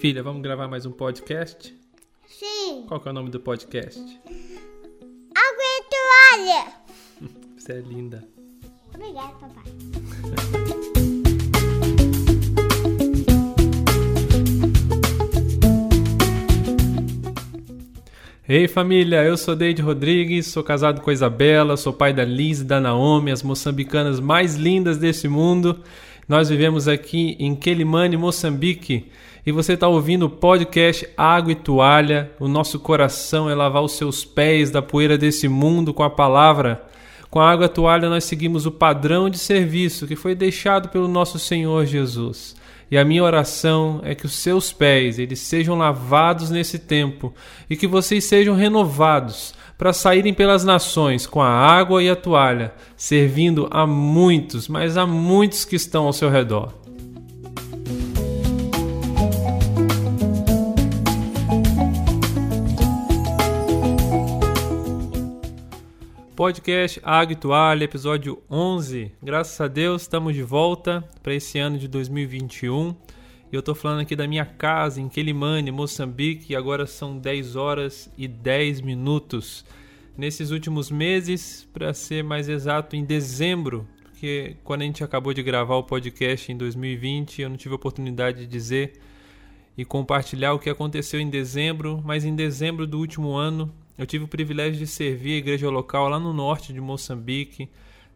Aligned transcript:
Filha, 0.00 0.22
vamos 0.22 0.40
gravar 0.40 0.66
mais 0.66 0.86
um 0.86 0.90
podcast? 0.90 1.74
Sim. 2.26 2.86
Qual 2.88 2.98
que 2.98 3.06
é 3.06 3.10
o 3.10 3.14
nome 3.14 3.28
do 3.28 3.38
podcast? 3.38 4.00
Água 4.00 4.18
e 5.34 5.82
toalha. 5.90 6.72
Você 7.54 7.72
é 7.72 7.80
linda. 7.80 8.26
Obrigada, 8.94 9.34
papai. 9.34 9.64
Ei 18.48 18.66
família, 18.66 19.22
eu 19.22 19.36
sou 19.36 19.54
Deide 19.54 19.82
Rodrigues, 19.82 20.46
sou 20.46 20.64
casado 20.64 21.02
com 21.02 21.10
a 21.10 21.12
Isabela, 21.12 21.76
sou 21.76 21.92
pai 21.92 22.14
da 22.14 22.24
Liz 22.24 22.60
e 22.60 22.64
da 22.64 22.80
Naomi, 22.80 23.30
as 23.30 23.42
moçambicanas 23.42 24.18
mais 24.18 24.56
lindas 24.56 24.96
desse 24.96 25.28
mundo. 25.28 25.84
Nós 26.26 26.48
vivemos 26.48 26.88
aqui 26.88 27.36
em 27.38 27.54
Quelimane, 27.54 28.16
Moçambique, 28.16 29.10
e 29.44 29.52
você 29.52 29.72
está 29.72 29.88
ouvindo 29.88 30.26
o 30.26 30.30
podcast 30.30 31.08
Água 31.16 31.52
e 31.52 31.54
Toalha. 31.54 32.30
O 32.38 32.46
nosso 32.46 32.78
coração 32.78 33.48
é 33.48 33.54
lavar 33.54 33.82
os 33.82 33.92
seus 33.92 34.24
pés 34.24 34.70
da 34.70 34.82
poeira 34.82 35.16
desse 35.16 35.48
mundo 35.48 35.94
com 35.94 36.02
a 36.02 36.10
palavra. 36.10 36.84
Com 37.30 37.40
a 37.40 37.50
água 37.50 37.66
e 37.66 37.68
toalha, 37.68 38.08
nós 38.08 38.24
seguimos 38.24 38.66
o 38.66 38.72
padrão 38.72 39.30
de 39.30 39.38
serviço 39.38 40.06
que 40.06 40.16
foi 40.16 40.34
deixado 40.34 40.88
pelo 40.88 41.06
nosso 41.06 41.38
Senhor 41.38 41.86
Jesus. 41.86 42.56
E 42.90 42.98
a 42.98 43.04
minha 43.04 43.22
oração 43.22 44.00
é 44.02 44.16
que 44.16 44.26
os 44.26 44.32
seus 44.32 44.72
pés 44.72 45.16
eles 45.16 45.38
sejam 45.38 45.78
lavados 45.78 46.50
nesse 46.50 46.76
tempo 46.76 47.32
e 47.68 47.76
que 47.76 47.86
vocês 47.86 48.24
sejam 48.24 48.56
renovados 48.56 49.54
para 49.78 49.92
saírem 49.92 50.34
pelas 50.34 50.64
nações 50.64 51.24
com 51.24 51.40
a 51.40 51.48
água 51.48 52.02
e 52.02 52.10
a 52.10 52.16
toalha, 52.16 52.74
servindo 52.96 53.68
a 53.70 53.86
muitos, 53.86 54.66
mas 54.66 54.96
a 54.96 55.06
muitos 55.06 55.64
que 55.64 55.76
estão 55.76 56.06
ao 56.06 56.12
seu 56.12 56.28
redor. 56.28 56.79
Podcast 66.40 66.98
Água 67.04 67.36
Toalha, 67.36 67.84
episódio 67.84 68.42
11. 68.50 69.12
Graças 69.22 69.60
a 69.60 69.68
Deus, 69.68 70.00
estamos 70.00 70.32
de 70.32 70.42
volta 70.42 71.06
para 71.22 71.34
esse 71.34 71.58
ano 71.58 71.76
de 71.76 71.86
2021. 71.86 72.96
E 73.52 73.54
eu 73.54 73.60
estou 73.60 73.74
falando 73.74 74.00
aqui 74.00 74.16
da 74.16 74.26
minha 74.26 74.46
casa 74.46 75.02
em 75.02 75.08
Quelimane, 75.10 75.70
Moçambique, 75.70 76.54
e 76.54 76.56
agora 76.56 76.86
são 76.86 77.18
10 77.18 77.56
horas 77.56 78.10
e 78.16 78.26
10 78.26 78.80
minutos. 78.80 79.66
Nesses 80.16 80.50
últimos 80.50 80.90
meses, 80.90 81.68
para 81.74 81.92
ser 81.92 82.24
mais 82.24 82.48
exato, 82.48 82.96
em 82.96 83.04
dezembro, 83.04 83.86
porque 84.04 84.56
quando 84.64 84.80
a 84.80 84.84
gente 84.86 85.04
acabou 85.04 85.34
de 85.34 85.42
gravar 85.42 85.76
o 85.76 85.82
podcast 85.82 86.50
em 86.50 86.56
2020, 86.56 87.42
eu 87.42 87.50
não 87.50 87.58
tive 87.58 87.74
oportunidade 87.74 88.38
de 88.38 88.46
dizer 88.46 88.98
e 89.76 89.84
compartilhar 89.84 90.54
o 90.54 90.58
que 90.58 90.70
aconteceu 90.70 91.20
em 91.20 91.28
dezembro, 91.28 92.00
mas 92.02 92.24
em 92.24 92.34
dezembro 92.34 92.86
do 92.86 92.98
último 92.98 93.34
ano 93.34 93.70
eu 94.00 94.06
tive 94.06 94.24
o 94.24 94.28
privilégio 94.28 94.78
de 94.78 94.86
servir 94.86 95.34
a 95.34 95.36
igreja 95.36 95.68
local 95.68 96.08
lá 96.08 96.18
no 96.18 96.32
norte 96.32 96.72
de 96.72 96.80
Moçambique, 96.80 97.68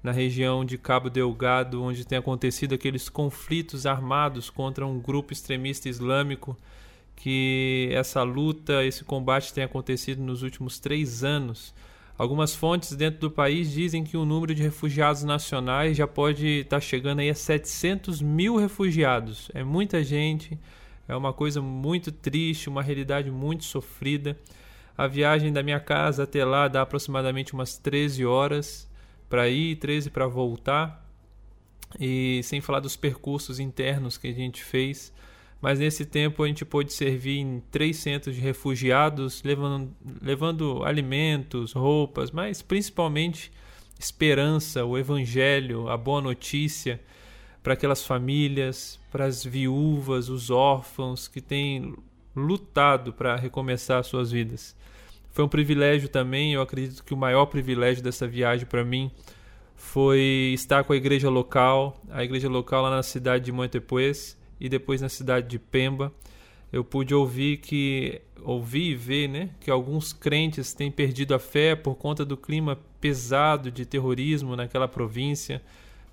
na 0.03 0.13
região 0.13 0.65
de 0.65 0.79
Cabo 0.79 1.11
Delgado, 1.11 1.83
onde 1.83 2.07
tem 2.07 2.17
acontecido 2.17 2.75
aqueles 2.75 3.11
conflitos 3.11 3.85
armados 3.85 4.49
contra 4.49 4.87
um 4.87 4.99
grupo 4.99 5.35
extremista 5.35 5.87
islâmico. 5.87 6.57
Que 7.15 7.91
essa 7.93 8.23
luta, 8.23 8.83
esse 8.83 9.05
combate 9.05 9.53
tem 9.53 9.63
acontecido 9.63 10.23
nos 10.23 10.43
últimos 10.43 10.79
três 10.79 11.23
anos. 11.23 11.75
Algumas 12.17 12.55
fontes 12.55 12.97
dentro 12.97 13.21
do 13.21 13.31
país 13.31 13.71
dizem 13.71 14.05
que 14.05 14.17
o 14.17 14.25
número 14.25 14.55
de 14.55 14.63
refugiados 14.63 15.23
nacionais 15.23 15.99
já 15.99 16.07
pode 16.07 16.47
estar 16.47 16.81
chegando 16.81 17.19
aí 17.19 17.29
a 17.29 17.35
700 17.35 18.23
mil 18.23 18.57
refugiados. 18.57 19.51
É 19.53 19.63
muita 19.63 20.03
gente, 20.03 20.59
é 21.07 21.15
uma 21.15 21.35
coisa 21.35 21.61
muito 21.61 22.11
triste, 22.11 22.71
uma 22.71 22.83
realidade 22.83 23.31
muito 23.31 23.65
sofrida. 23.65 24.35
A 24.97 25.07
viagem 25.07 25.53
da 25.53 25.63
minha 25.63 25.81
casa 25.81 26.23
até 26.23 26.45
lá 26.45 26.69
dá 26.69 26.83
aproximadamente 26.83 27.53
umas 27.53 27.77
13 27.77 28.25
horas 28.25 28.89
para 29.29 29.49
ir, 29.49 29.77
13 29.77 30.11
para 30.11 30.27
voltar. 30.27 31.05
E 31.99 32.41
sem 32.45 32.61
falar 32.61 32.81
dos 32.81 32.97
percursos 32.97 33.59
internos 33.59 34.17
que 34.17 34.29
a 34.29 34.33
gente 34.33 34.63
fez. 34.63 35.13
Mas 35.61 35.79
nesse 35.79 36.05
tempo 36.05 36.43
a 36.43 36.47
gente 36.47 36.65
pôde 36.65 36.93
servir 36.93 37.39
em 37.39 37.63
três 37.71 37.97
centros 37.97 38.35
de 38.35 38.41
refugiados, 38.41 39.43
levando, 39.43 39.95
levando 40.21 40.85
alimentos, 40.85 41.73
roupas, 41.73 42.31
mas 42.31 42.61
principalmente 42.61 43.51
esperança, 43.99 44.85
o 44.85 44.99
evangelho, 44.99 45.89
a 45.89 45.97
boa 45.97 46.21
notícia 46.21 47.01
para 47.63 47.73
aquelas 47.73 48.05
famílias, 48.05 49.01
para 49.11 49.25
as 49.25 49.43
viúvas, 49.43 50.29
os 50.29 50.51
órfãos 50.51 51.27
que 51.27 51.41
têm 51.41 51.95
lutado 52.35 53.13
para 53.13 53.37
recomeçar 53.37 54.03
suas 54.05 54.31
vidas. 54.31 54.77
Foi 55.31 55.45
um 55.45 55.49
privilégio 55.49 56.09
também, 56.09 56.53
eu 56.53 56.63
acredito 56.63 57.03
que 57.05 57.13
o 57.13 57.17
maior 57.17 57.47
privilégio 57.47 58.03
dessa 58.03 58.27
viagem 58.27 58.67
para 58.67 58.85
mim 58.85 59.11
foi 59.77 60.53
estar 60.55 60.85
com 60.85 60.93
a 60.93 60.97
igreja 60.97 61.29
local, 61.29 62.01
a 62.11 62.23
igreja 62.23 62.49
local 62.49 62.83
lá 62.83 62.91
na 62.91 63.03
cidade 63.03 63.45
de 63.45 63.53
Montepuez 63.53 64.39
e 64.61 64.69
depois 64.69 65.01
na 65.01 65.09
cidade 65.09 65.49
de 65.49 65.59
Pemba. 65.59 66.13
Eu 66.73 66.85
pude 66.85 67.15
ouvir 67.15 67.59
que 67.59 68.21
ouvir 68.43 68.91
e 68.91 68.95
ver, 68.95 69.29
né, 69.29 69.51
que 69.61 69.71
alguns 69.71 70.13
crentes 70.13 70.73
têm 70.73 70.91
perdido 70.91 71.35
a 71.35 71.39
fé 71.39 71.75
por 71.75 71.95
conta 71.95 72.25
do 72.25 72.37
clima 72.37 72.79
pesado 73.01 73.71
de 73.71 73.87
terrorismo 73.87 74.55
naquela 74.55 74.87
província 74.87 75.63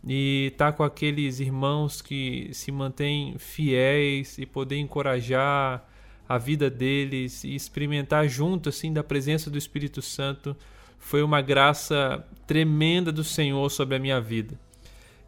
e 0.08 0.54
tá 0.58 0.72
com 0.72 0.84
aqueles 0.84 1.40
irmãos 1.40 2.02
que 2.02 2.50
se 2.54 2.72
mantêm 2.72 3.36
fiéis 3.38 4.38
e 4.38 4.46
poder 4.46 4.78
encorajar 4.78 5.88
a 6.34 6.38
vida 6.38 6.70
deles 6.70 7.44
e 7.44 7.54
experimentar 7.54 8.28
junto 8.28 8.70
assim 8.70 8.94
da 8.94 9.04
presença 9.04 9.50
do 9.50 9.58
Espírito 9.58 10.02
Santo 10.02 10.56
foi 10.98 11.22
uma 11.22 11.42
graça 11.42 12.26
tremenda 12.48 13.12
do 13.12 13.24
Senhor 13.24 13.70
sobre 13.70 13.96
a 13.96 14.00
minha 14.00 14.22
vida. 14.22 14.58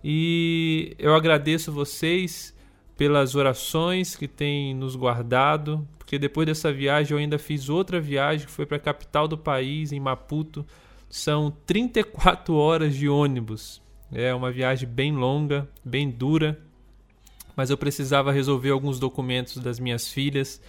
E 0.02 0.96
eu 0.97 1.13
agradeço 1.13 1.74
vocês 1.74 2.53
pelas 2.96 3.36
orações 3.36 4.16
que 4.16 4.30
têm 4.30 4.74
nos 4.74 4.96
guardado, 4.96 5.86
porque 5.97 6.18
depois 6.18 6.47
dessa 6.47 6.72
viagem 6.72 7.12
eu 7.12 7.18
ainda 7.18 7.38
fiz 7.38 7.68
outra 7.68 8.00
viagem 8.00 8.46
que 8.46 8.52
foi 8.52 8.66
para 8.66 8.78
a 8.78 8.80
capital 8.80 9.28
do 9.28 9.38
país, 9.38 9.92
em 9.92 10.00
Maputo. 10.00 10.66
São 11.09 11.52
34 11.66 12.53
horas 12.56 12.96
de 12.96 13.09
ônibus. 13.09 13.81
É 14.09 14.34
uma 14.34 14.52
viagem 14.52 14.88
bem 14.88 15.12
longa, 15.12 15.68
bem 15.84 16.09
dura, 16.09 16.59
mas 17.58 17.69
eu 17.69 17.78
precisava 17.78 18.31
resolver 18.31 18.69
alguns 18.69 19.00
documentos 19.00 19.58
das 19.58 19.80
minhas 19.80 20.08
filhas 20.08 20.62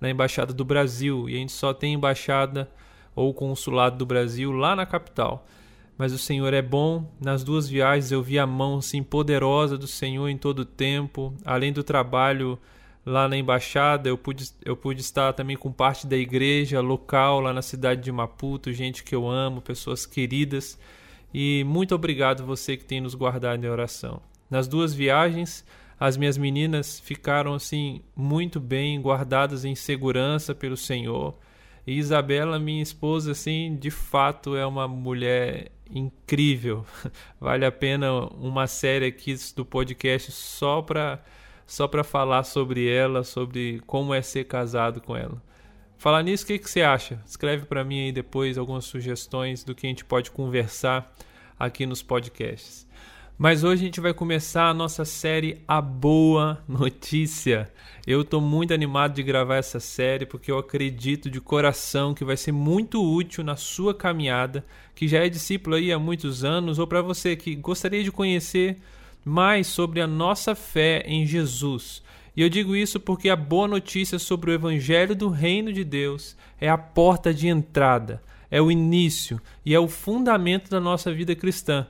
na 0.00 0.10
Embaixada 0.10 0.52
do 0.52 0.64
Brasil 0.64 1.28
e 1.28 1.34
a 1.34 1.38
gente 1.38 1.52
só 1.52 1.72
tem 1.74 1.94
embaixada 1.94 2.70
ou 3.14 3.34
consulado 3.34 3.96
do 3.96 4.06
Brasil 4.06 4.52
lá 4.52 4.76
na 4.76 4.86
capital. 4.86 5.46
Mas 5.96 6.12
o 6.12 6.18
Senhor 6.18 6.54
é 6.54 6.62
bom. 6.62 7.12
Nas 7.20 7.42
duas 7.42 7.68
viagens 7.68 8.12
eu 8.12 8.22
vi 8.22 8.38
a 8.38 8.46
mão 8.46 8.78
assim 8.78 9.02
poderosa 9.02 9.76
do 9.76 9.88
Senhor 9.88 10.28
em 10.28 10.38
todo 10.38 10.60
o 10.60 10.64
tempo. 10.64 11.34
Além 11.44 11.72
do 11.72 11.82
trabalho 11.82 12.56
lá 13.04 13.28
na 13.28 13.36
embaixada, 13.36 14.08
eu 14.08 14.16
pude, 14.16 14.48
eu 14.64 14.76
pude 14.76 15.00
estar 15.00 15.32
também 15.32 15.56
com 15.56 15.72
parte 15.72 16.06
da 16.06 16.16
igreja 16.16 16.80
local 16.80 17.40
lá 17.40 17.52
na 17.52 17.62
cidade 17.62 18.02
de 18.02 18.12
Maputo, 18.12 18.72
gente 18.72 19.02
que 19.02 19.14
eu 19.14 19.28
amo, 19.28 19.60
pessoas 19.60 20.06
queridas. 20.06 20.78
E 21.34 21.64
muito 21.64 21.94
obrigado 21.94 22.44
você 22.44 22.76
que 22.76 22.84
tem 22.84 23.00
nos 23.00 23.16
guardado 23.16 23.64
em 23.64 23.68
oração. 23.68 24.20
Nas 24.48 24.68
duas 24.68 24.94
viagens, 24.94 25.64
as 25.98 26.16
minhas 26.16 26.38
meninas 26.38 27.00
ficaram 27.00 27.54
assim 27.54 28.02
muito 28.14 28.60
bem 28.60 29.00
guardadas 29.00 29.64
em 29.64 29.74
segurança 29.74 30.54
pelo 30.54 30.76
Senhor. 30.76 31.36
E 31.86 31.98
Isabela, 31.98 32.58
minha 32.58 32.82
esposa, 32.82 33.32
assim, 33.32 33.74
de 33.76 33.90
fato 33.90 34.54
é 34.54 34.66
uma 34.66 34.86
mulher 34.86 35.72
incrível. 35.90 36.84
Vale 37.40 37.64
a 37.64 37.72
pena 37.72 38.26
uma 38.34 38.66
série 38.66 39.06
aqui 39.06 39.34
do 39.56 39.64
podcast 39.64 40.30
só 40.32 40.82
para 40.82 41.22
só 41.66 41.86
para 41.86 42.02
falar 42.02 42.44
sobre 42.44 42.88
ela, 42.88 43.22
sobre 43.22 43.82
como 43.86 44.14
é 44.14 44.22
ser 44.22 44.44
casado 44.44 45.02
com 45.02 45.14
ela. 45.14 45.42
Falar 45.98 46.22
nisso, 46.22 46.44
o 46.44 46.46
que, 46.46 46.58
que 46.58 46.70
você 46.70 46.80
acha? 46.80 47.20
Escreve 47.26 47.66
para 47.66 47.84
mim 47.84 48.04
aí 48.04 48.12
depois 48.12 48.56
algumas 48.56 48.86
sugestões 48.86 49.64
do 49.64 49.74
que 49.74 49.86
a 49.86 49.90
gente 49.90 50.04
pode 50.04 50.30
conversar 50.30 51.14
aqui 51.58 51.84
nos 51.84 52.02
podcasts. 52.02 52.86
Mas 53.38 53.62
hoje 53.62 53.82
a 53.82 53.84
gente 53.84 54.00
vai 54.00 54.12
começar 54.12 54.68
a 54.68 54.74
nossa 54.74 55.04
série 55.04 55.62
A 55.68 55.80
Boa 55.80 56.60
Notícia. 56.66 57.72
Eu 58.04 58.22
estou 58.22 58.40
muito 58.40 58.74
animado 58.74 59.14
de 59.14 59.22
gravar 59.22 59.58
essa 59.58 59.78
série 59.78 60.26
porque 60.26 60.50
eu 60.50 60.58
acredito 60.58 61.30
de 61.30 61.40
coração 61.40 62.14
que 62.14 62.24
vai 62.24 62.36
ser 62.36 62.50
muito 62.50 63.00
útil 63.00 63.44
na 63.44 63.54
sua 63.54 63.94
caminhada, 63.94 64.66
que 64.92 65.06
já 65.06 65.24
é 65.24 65.28
discípulo 65.28 65.76
aí 65.76 65.92
há 65.92 66.00
muitos 66.00 66.42
anos, 66.42 66.80
ou 66.80 66.86
para 66.88 67.00
você 67.00 67.36
que 67.36 67.54
gostaria 67.54 68.02
de 68.02 68.10
conhecer 68.10 68.78
mais 69.24 69.68
sobre 69.68 70.00
a 70.00 70.06
nossa 70.08 70.56
fé 70.56 71.04
em 71.06 71.24
Jesus. 71.24 72.02
E 72.36 72.42
eu 72.42 72.48
digo 72.48 72.74
isso 72.74 72.98
porque 72.98 73.30
a 73.30 73.36
boa 73.36 73.68
notícia 73.68 74.18
sobre 74.18 74.50
o 74.50 74.54
Evangelho 74.54 75.14
do 75.14 75.28
Reino 75.28 75.72
de 75.72 75.84
Deus 75.84 76.36
é 76.60 76.68
a 76.68 76.76
porta 76.76 77.32
de 77.32 77.46
entrada, 77.46 78.20
é 78.50 78.60
o 78.60 78.68
início 78.68 79.40
e 79.64 79.76
é 79.76 79.78
o 79.78 79.86
fundamento 79.86 80.68
da 80.68 80.80
nossa 80.80 81.12
vida 81.12 81.36
cristã. 81.36 81.86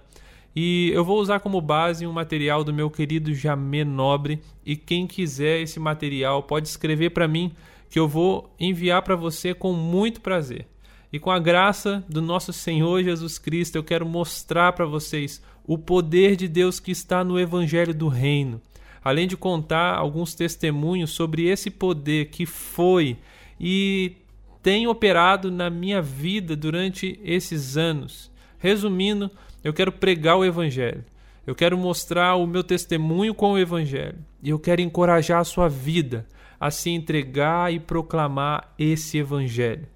E 0.61 0.91
eu 0.93 1.05
vou 1.05 1.21
usar 1.21 1.39
como 1.39 1.61
base 1.61 2.05
um 2.05 2.11
material 2.11 2.65
do 2.65 2.75
meu 2.75 2.91
querido 2.91 3.33
Jamê 3.33 3.85
Nobre. 3.85 4.43
E 4.67 4.75
quem 4.75 5.07
quiser 5.07 5.61
esse 5.61 5.79
material 5.79 6.43
pode 6.43 6.67
escrever 6.67 7.11
para 7.11 7.29
mim, 7.29 7.53
que 7.89 7.97
eu 7.97 8.09
vou 8.09 8.53
enviar 8.59 9.03
para 9.03 9.15
você 9.15 9.55
com 9.55 9.73
muito 9.73 10.21
prazer. 10.21 10.67
E 11.13 11.19
com 11.21 11.31
a 11.31 11.39
graça 11.39 12.05
do 12.09 12.21
nosso 12.21 12.53
Senhor 12.53 13.05
Jesus 13.05 13.39
Cristo, 13.39 13.77
eu 13.77 13.85
quero 13.85 14.05
mostrar 14.05 14.73
para 14.73 14.85
vocês 14.85 15.41
o 15.65 15.79
poder 15.79 16.35
de 16.35 16.49
Deus 16.49 16.81
que 16.81 16.91
está 16.91 17.23
no 17.23 17.39
Evangelho 17.39 17.95
do 17.95 18.09
Reino. 18.09 18.61
Além 19.05 19.29
de 19.29 19.37
contar 19.37 19.95
alguns 19.95 20.35
testemunhos 20.35 21.13
sobre 21.13 21.47
esse 21.47 21.71
poder 21.71 22.31
que 22.31 22.45
foi 22.45 23.17
e 23.61 24.17
tem 24.61 24.89
operado 24.89 25.53
na 25.53 25.71
minha 25.71 26.03
vida 26.03 26.57
durante 26.57 27.17
esses 27.23 27.77
anos. 27.77 28.29
Resumindo, 28.59 29.31
eu 29.63 29.73
quero 29.73 29.93
pregar 29.93 30.37
o 30.37 30.45
Evangelho. 30.45 31.05
Eu 31.47 31.55
quero 31.55 31.79
mostrar 31.79 32.35
o 32.37 32.47
meu 32.47 32.63
testemunho 32.63 33.35
com 33.35 33.53
o 33.53 33.59
Evangelho. 33.59 34.19
E 34.43 34.51
eu 34.51 34.59
quero 34.59 34.81
encorajar 34.81 35.41
a 35.41 35.45
sua 35.45 35.69
vida 35.69 36.27
a 36.61 36.71
se 36.71 36.91
entregar 36.91 37.73
e 37.73 37.79
proclamar 37.79 38.75
esse 38.79 39.19
Evangelho. 39.19 39.87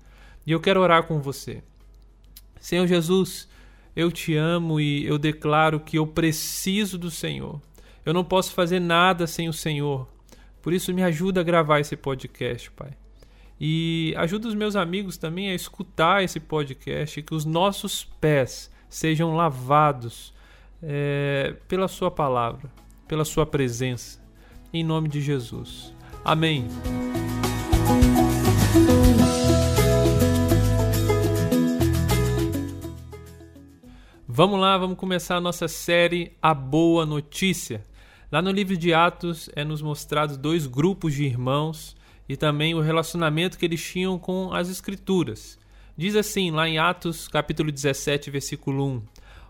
E 0.47 0.53
eu 0.53 0.61
quero 0.61 0.81
orar 0.81 1.05
com 1.05 1.21
você. 1.21 1.63
Senhor 2.61 2.87
Jesus, 2.87 3.49
eu 3.95 4.11
te 4.11 4.35
amo 4.35 4.81
e 4.81 5.05
eu 5.07 5.19
declaro 5.19 5.81
que 5.81 5.99
eu 5.99 6.07
preciso 6.07 6.97
do 6.97 7.11
Senhor. 7.11 7.61
Eu 8.05 8.15
não 8.15 8.25
posso 8.25 8.53
fazer 8.53 8.81
nada 8.81 9.27
sem 9.27 9.49
o 9.49 9.53
Senhor. 9.53 10.09
Por 10.61 10.73
isso, 10.73 10.95
me 10.95 11.03
ajuda 11.03 11.41
a 11.41 11.45
gravar 11.45 11.81
esse 11.81 11.97
podcast, 11.97 12.71
Pai. 12.71 12.93
E 13.61 14.15
ajuda 14.17 14.49
os 14.49 14.55
meus 14.55 14.75
amigos 14.75 15.17
também 15.17 15.51
a 15.51 15.55
escutar 15.55 16.23
esse 16.23 16.41
podcast, 16.41 17.23
que 17.23 17.35
os 17.35 17.45
nossos 17.45 18.05
pés 18.21 18.72
sejam 18.93 19.35
lavados 19.35 20.35
é, 20.83 21.57
pela 21.67 21.89
Sua 21.89 22.11
palavra, 22.11 22.71
pela 23.09 23.25
Sua 23.25 23.47
presença. 23.47 24.21
Em 24.71 24.85
nome 24.85 25.09
de 25.09 25.19
Jesus. 25.19 25.95
Amém. 26.23 26.69
Vamos 34.29 34.61
lá, 34.61 34.77
vamos 34.77 34.99
começar 34.99 35.37
a 35.37 35.41
nossa 35.41 35.69
série 35.69 36.37
A 36.41 36.53
Boa 36.53 37.07
Notícia. 37.07 37.83
Lá 38.31 38.43
no 38.43 38.51
livro 38.51 38.77
de 38.77 38.93
Atos 38.93 39.49
é 39.57 39.65
nos 39.65 39.81
mostrado 39.81 40.37
dois 40.37 40.67
grupos 40.67 41.15
de 41.15 41.25
irmãos 41.25 41.97
e 42.29 42.37
também 42.37 42.75
o 42.75 42.81
relacionamento 42.81 43.59
que 43.59 43.65
eles 43.65 43.83
tinham 43.83 44.19
com 44.19 44.53
as 44.53 44.69
escrituras. 44.69 45.59
Diz 45.95 46.17
assim, 46.17 46.51
lá 46.51 46.67
em 46.67 46.79
Atos, 46.79 47.29
capítulo 47.29 47.71
17, 47.71 48.31
versículo 48.31 48.87
1: 48.87 49.03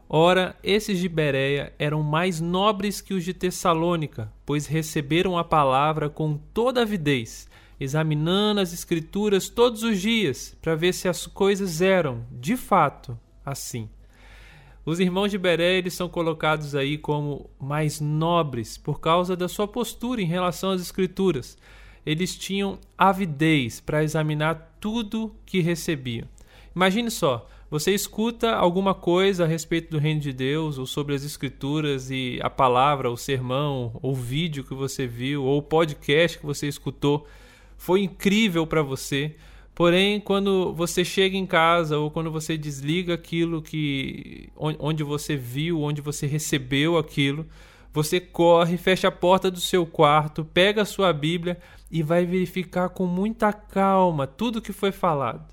Ora, 0.08 0.56
esses 0.62 0.98
de 0.98 1.08
Bereia 1.08 1.72
eram 1.78 2.02
mais 2.02 2.40
nobres 2.40 3.00
que 3.00 3.14
os 3.14 3.24
de 3.24 3.32
Tessalônica, 3.32 4.30
pois 4.44 4.66
receberam 4.66 5.38
a 5.38 5.44
palavra 5.44 6.10
com 6.10 6.36
toda 6.52 6.82
avidez, 6.82 7.48
examinando 7.78 8.60
as 8.60 8.72
escrituras 8.72 9.48
todos 9.48 9.84
os 9.84 10.00
dias, 10.00 10.56
para 10.60 10.74
ver 10.74 10.92
se 10.92 11.08
as 11.08 11.28
coisas 11.28 11.80
eram, 11.80 12.26
de 12.30 12.56
fato, 12.56 13.16
assim. 13.46 13.88
Os 14.84 14.98
irmãos 14.98 15.30
de 15.30 15.38
Beré 15.38 15.78
eles 15.78 15.94
são 15.94 16.08
colocados 16.08 16.74
aí 16.74 16.98
como 16.98 17.48
mais 17.56 18.00
nobres 18.00 18.76
por 18.76 18.98
causa 18.98 19.36
da 19.36 19.46
sua 19.46 19.68
postura 19.68 20.20
em 20.20 20.26
relação 20.26 20.72
às 20.72 20.82
escrituras. 20.82 21.56
Eles 22.04 22.36
tinham 22.36 22.80
avidez 22.98 23.78
para 23.78 24.02
examinar 24.02 24.76
tudo 24.80 25.32
que 25.46 25.60
recebiam. 25.60 26.26
Imagine 26.74 27.10
só, 27.10 27.48
você 27.70 27.94
escuta 27.94 28.54
alguma 28.54 28.94
coisa 28.94 29.44
a 29.44 29.46
respeito 29.46 29.90
do 29.90 29.98
reino 29.98 30.20
de 30.20 30.32
Deus 30.32 30.78
ou 30.78 30.86
sobre 30.86 31.14
as 31.14 31.24
escrituras 31.24 32.10
e 32.10 32.38
a 32.42 32.50
palavra, 32.50 33.10
o 33.10 33.16
sermão, 33.16 33.98
ou 34.02 34.12
o 34.12 34.14
vídeo 34.14 34.64
que 34.64 34.74
você 34.74 35.06
viu, 35.06 35.44
ou 35.44 35.58
o 35.58 35.62
podcast 35.62 36.38
que 36.38 36.46
você 36.46 36.66
escutou 36.68 37.26
foi 37.76 38.02
incrível 38.02 38.66
para 38.66 38.82
você 38.82 39.34
Porém, 39.74 40.20
quando 40.20 40.74
você 40.74 41.04
chega 41.04 41.36
em 41.36 41.46
casa 41.46 41.96
ou 41.98 42.10
quando 42.10 42.30
você 42.30 42.58
desliga 42.58 43.14
aquilo 43.14 43.62
que 43.62 44.50
onde 44.56 45.02
você 45.02 45.34
viu, 45.34 45.80
onde 45.80 46.02
você 46.02 46.26
recebeu 46.26 46.98
aquilo, 46.98 47.46
você 47.92 48.20
corre, 48.20 48.76
fecha 48.76 49.08
a 49.08 49.12
porta 49.12 49.50
do 49.50 49.60
seu 49.60 49.86
quarto, 49.86 50.44
pega 50.44 50.82
a 50.82 50.86
sua 50.86 51.12
Bíblia 51.12 51.58
e 51.90 52.02
vai 52.02 52.26
verificar 52.26 52.90
com 52.90 53.06
muita 53.06 53.52
calma 53.52 54.26
tudo 54.26 54.60
que 54.60 54.72
foi 54.72 54.92
falado. 54.92 55.52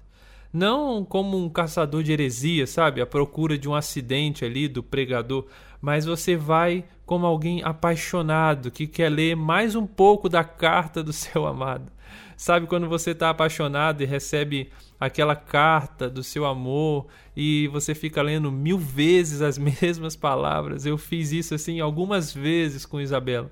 Não 0.51 1.06
como 1.06 1.38
um 1.38 1.48
caçador 1.50 2.01
de 2.01 2.12
heresia, 2.12 2.66
sabe? 2.66 3.01
A 3.01 3.06
procura 3.06 3.57
de 3.57 3.69
um 3.69 3.75
acidente 3.75 4.44
ali 4.44 4.68
do 4.68 4.81
pregador, 4.81 5.46
mas 5.80 6.06
você 6.06 6.36
vai 6.36 6.84
como 7.06 7.25
alguém 7.25 7.63
apaixonado 7.63 8.72
que 8.72 8.88
quer 8.88 9.10
ler 9.10 9.36
mais 9.36 9.75
um 9.75 9.86
pouco 9.86 10.28
da 10.28 10.44
carta 10.44 11.04
do 11.04 11.13
seu 11.13 11.46
amado. 11.46 11.92
Sabe 12.36 12.68
quando 12.68 12.88
você 12.88 13.12
está 13.12 13.30
apaixonado 13.30 14.01
e 14.01 14.06
recebe 14.06 14.69
aquela 15.00 15.36
carta 15.36 16.10
do 16.10 16.24
seu 16.24 16.46
amor 16.46 17.07
e 17.36 17.68
você 17.68 17.94
fica 17.94 18.22
lendo 18.22 18.51
mil 18.51 18.78
vezes 18.78 19.42
as 19.42 19.57
mesmas 19.60 20.16
palavras? 20.16 20.86
Eu 20.86 20.98
fiz 20.98 21.31
isso 21.31 21.54
assim 21.54 21.80
algumas 21.80 22.34
vezes 22.34 22.86
com 22.86 23.00
Isabela. 23.00 23.51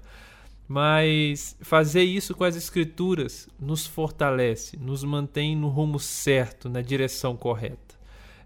Mas 0.68 1.56
fazer 1.62 2.04
isso 2.04 2.36
com 2.36 2.44
as 2.44 2.56
escrituras 2.56 3.48
nos 3.60 3.88
fortalece, 3.88 4.78
nos 4.78 5.04
mantém 5.04 5.56
no 5.56 5.70
rumo 5.70 6.00
certo, 6.00 6.68
na 6.68 6.82
direção 6.82 7.38
correta. 7.38 7.96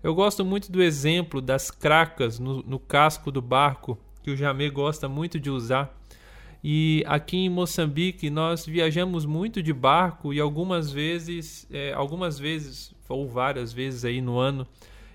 Eu 0.03 0.13
gosto 0.13 0.45
muito 0.45 0.71
do 0.71 0.81
exemplo 0.81 1.41
das 1.41 1.71
cracas 1.71 2.37
no, 2.37 2.61
no 2.63 2.79
casco 2.79 3.31
do 3.31 3.41
barco, 3.41 3.97
que 4.21 4.31
o 4.31 4.37
Jamê 4.37 4.69
gosta 4.69 5.09
muito 5.09 5.39
de 5.39 5.49
usar 5.49 5.97
e 6.63 7.03
aqui 7.07 7.37
em 7.37 7.49
Moçambique 7.49 8.29
nós 8.29 8.65
viajamos 8.65 9.25
muito 9.25 9.63
de 9.63 9.73
barco 9.73 10.31
e 10.31 10.39
algumas 10.39 10.91
vezes, 10.91 11.67
é, 11.71 11.91
algumas 11.93 12.37
vezes 12.37 12.93
ou 13.09 13.27
várias 13.27 13.73
vezes 13.73 14.05
aí 14.05 14.21
no 14.21 14.37
ano. 14.37 14.67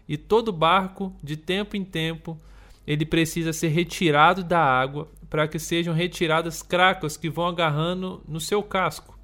E 0.09 0.17
todo 0.17 0.53
barco, 0.53 1.15
de 1.23 1.37
tempo 1.37 1.77
em 1.77 1.85
tempo, 1.85 2.39
ele 2.87 3.05
precisa 3.05 3.53
ser 3.53 3.69
retirado 3.69 4.45
da 4.45 4.61
água 4.61 5.09
para 5.29 5.49
que 5.49 5.59
sejam 5.59 5.93
retiradas 5.93 6.63
cracas 6.63 7.17
que 7.17 7.29
vão 7.29 7.47
agarrando 7.47 8.23
no 8.29 8.41
seu 8.41 8.63
casco. 8.63 9.19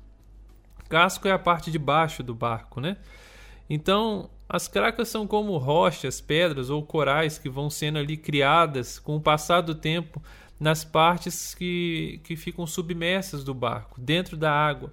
Casco 0.89 1.29
é 1.29 1.33
a 1.33 1.39
parte 1.39 1.71
de 1.71 1.79
baixo 1.79 2.23
do 2.23 2.35
barco, 2.35 2.81
né? 2.81 2.97
Então, 3.71 4.29
as 4.49 4.69
cracas 4.69 5.09
são 5.09 5.27
como 5.27 5.57
rochas, 5.57 6.21
pedras 6.21 6.69
ou 6.69 6.85
corais 6.85 7.39
que 7.39 7.49
vão 7.49 7.71
sendo 7.71 7.99
ali 7.99 8.17
criadas 8.17 8.99
com 8.99 9.17
o 9.17 9.21
passar 9.21 9.63
do 9.63 9.75
tempo 9.75 10.23
nas 10.61 10.85
partes 10.85 11.55
que, 11.55 12.21
que 12.25 12.37
ficam 12.37 12.67
submersas 12.67 13.43
do 13.43 13.55
barco, 13.55 14.01
dentro 14.01 14.37
da 14.37 14.53
água. 14.53 14.93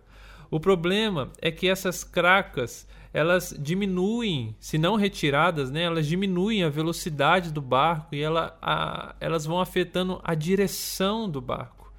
O 0.50 0.60
problema 0.60 1.32
é 1.42 1.52
que 1.52 1.68
essas 1.68 2.04
cracas 2.04 2.88
elas 3.14 3.56
diminuem, 3.58 4.56
se 4.60 4.78
não 4.78 4.96
retiradas, 4.96 5.72
né, 5.72 5.84
elas 5.84 6.06
diminuem 6.06 6.64
a 6.64 6.70
velocidade 6.70 7.52
do 7.52 7.62
barco 7.62 8.14
e 8.14 8.22
ela, 8.22 8.58
a, 8.62 9.16
elas 9.20 9.46
vão 9.46 9.60
afetando 9.60 10.20
a 10.24 10.36
direção 10.36 11.30
do 11.30 11.42
barco. 11.42 11.92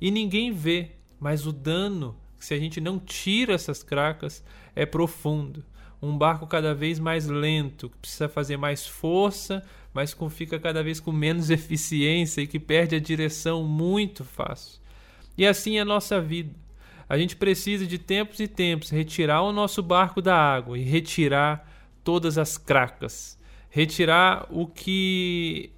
E 0.00 0.10
ninguém 0.10 0.52
vê, 0.52 0.92
mas 1.20 1.46
o 1.46 1.52
dano, 1.52 2.16
se 2.38 2.52
a 2.52 2.58
gente 2.58 2.80
não 2.80 2.98
tira 2.98 3.54
essas 3.54 3.82
cracas, 3.82 4.44
é 4.74 4.84
profundo. 4.84 5.64
Um 6.02 6.16
barco 6.16 6.46
cada 6.46 6.74
vez 6.74 6.98
mais 6.98 7.26
lento, 7.26 7.88
que 7.88 7.98
precisa 7.98 8.28
fazer 8.28 8.56
mais 8.56 8.86
força 8.86 9.64
mas 9.96 10.14
fica 10.28 10.60
cada 10.60 10.82
vez 10.82 11.00
com 11.00 11.10
menos 11.10 11.48
eficiência 11.50 12.42
e 12.42 12.46
que 12.46 12.60
perde 12.60 12.94
a 12.94 13.00
direção 13.00 13.64
muito 13.64 14.26
fácil. 14.26 14.78
E 15.38 15.46
assim 15.46 15.78
é 15.78 15.80
a 15.80 15.86
nossa 15.86 16.20
vida. 16.20 16.54
A 17.08 17.16
gente 17.16 17.36
precisa 17.36 17.86
de 17.86 17.98
tempos 17.98 18.40
e 18.40 18.48
tempos 18.48 18.90
retirar 18.90 19.42
o 19.42 19.52
nosso 19.52 19.82
barco 19.82 20.20
da 20.20 20.36
água 20.36 20.78
e 20.78 20.82
retirar 20.82 21.70
todas 22.02 22.36
as 22.38 22.58
cracas, 22.58 23.38
retirar 23.70 24.46
o 24.50 24.66
que 24.66 25.72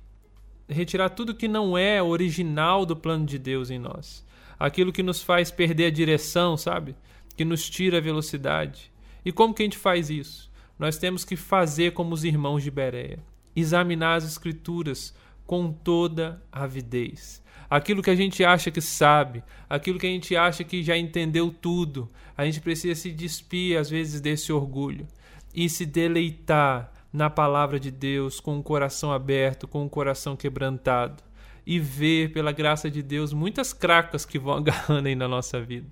retirar 0.69 1.09
tudo 1.11 1.35
que 1.35 1.49
não 1.49 1.79
é 1.79 2.03
original 2.03 2.85
do 2.85 2.95
plano 2.95 3.25
de 3.25 3.39
Deus 3.39 3.71
em 3.71 3.79
nós. 3.79 4.25
Aquilo 4.59 4.93
que 4.93 5.03
nos 5.03 5.23
faz 5.23 5.51
perder 5.51 5.87
a 5.87 5.91
direção, 5.91 6.57
sabe? 6.57 6.95
Que 7.37 7.45
nos 7.45 7.69
tira 7.71 7.99
a 7.99 8.03
velocidade. 8.03 8.93
E 9.25 9.33
como 9.33 9.55
que 9.55 9.63
a 9.63 9.67
gente 9.67 9.79
faz 9.79 10.11
isso? 10.11 10.51
Nós 10.79 10.99
temos 10.99 11.25
que 11.25 11.37
fazer 11.37 11.93
como 11.93 12.13
os 12.15 12.25
irmãos 12.25 12.63
de 12.63 12.71
Bereia 12.71 13.19
examinar 13.61 14.17
as 14.17 14.25
Escrituras 14.25 15.15
com 15.49 15.73
toda 15.73 16.43
avidez. 16.53 17.43
Aquilo 17.71 18.03
que 18.03 18.11
a 18.11 18.15
gente 18.15 18.45
acha 18.45 18.71
que 18.71 18.83
sabe, 18.83 19.43
aquilo 19.69 19.99
que 19.99 20.07
a 20.07 20.11
gente 20.11 20.37
acha 20.37 20.63
que 20.63 20.83
já 20.83 20.95
entendeu 20.95 21.51
tudo, 21.51 22.07
a 22.37 22.45
gente 22.45 22.61
precisa 22.61 22.95
se 22.95 23.11
despir 23.11 23.79
às 23.79 23.89
vezes 23.89 24.21
desse 24.21 24.53
orgulho 24.53 25.09
e 25.55 25.67
se 25.71 25.87
deleitar 25.87 26.93
na 27.11 27.31
palavra 27.31 27.81
de 27.81 27.91
Deus 27.91 28.41
com 28.41 28.59
o 28.59 28.63
coração 28.63 29.11
aberto, 29.11 29.67
com 29.67 29.87
o 29.87 29.89
coração 29.89 30.37
quebrantado 30.37 31.23
e 31.67 31.81
ver 31.81 32.31
pela 32.31 32.53
graça 32.53 32.91
de 32.91 33.03
Deus 33.03 33.33
muitas 33.33 33.73
cracas 33.73 34.27
que 34.27 34.39
vão 34.39 34.53
agarrando 34.61 35.09
aí 35.09 35.15
na 35.15 35.27
nossa 35.27 35.59
vida. 35.63 35.89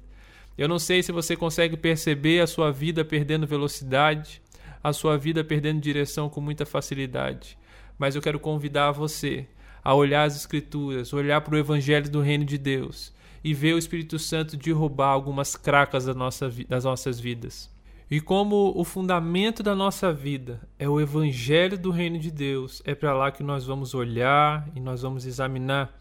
Eu 0.59 0.69
não 0.69 0.79
sei 0.79 1.03
se 1.03 1.13
você 1.13 1.35
consegue 1.35 1.79
perceber 1.79 2.41
a 2.41 2.47
sua 2.47 2.71
vida 2.71 3.07
perdendo 3.07 3.47
velocidade, 3.47 4.43
a 4.85 4.93
sua 4.93 5.17
vida 5.17 5.43
perdendo 5.43 5.81
direção 5.81 6.29
com 6.29 6.43
muita 6.43 6.67
facilidade. 6.67 7.57
Mas 7.99 8.15
eu 8.15 8.23
quero 8.23 8.39
convidar 8.39 8.93
você 8.93 9.47
a 9.83 9.95
olhar 9.95 10.25
as 10.25 10.37
Escrituras, 10.37 11.13
olhar 11.13 11.41
para 11.41 11.55
o 11.55 11.59
Evangelho 11.59 12.11
do 12.11 12.21
Reino 12.21 12.45
de 12.45 12.59
Deus 12.59 13.13
e 13.45 13.55
ver 13.55 13.75
o 13.75 13.79
Espírito 13.79 14.19
Santo 14.19 14.57
derrubar 14.57 15.09
algumas 15.09 15.55
cracas 15.55 16.07
da 16.07 16.15
nossa, 16.15 16.51
das 16.69 16.85
nossas 16.85 17.21
vidas. 17.21 17.71
E 18.11 18.21
como 18.21 18.73
o 18.77 18.85
fundamento 18.85 19.63
da 19.63 19.75
nossa 19.75 20.13
vida 20.13 20.61
é 20.79 20.89
o 20.89 21.01
Evangelho 21.01 21.79
do 21.79 21.91
Reino 21.91 22.19
de 22.19 22.31
Deus, 22.31 22.83
é 22.85 22.95
para 22.95 23.13
lá 23.15 23.31
que 23.31 23.43
nós 23.43 23.65
vamos 23.65 23.95
olhar 23.95 24.69
e 24.75 24.81
nós 24.81 25.03
vamos 25.03 25.27
examinar. 25.27 25.97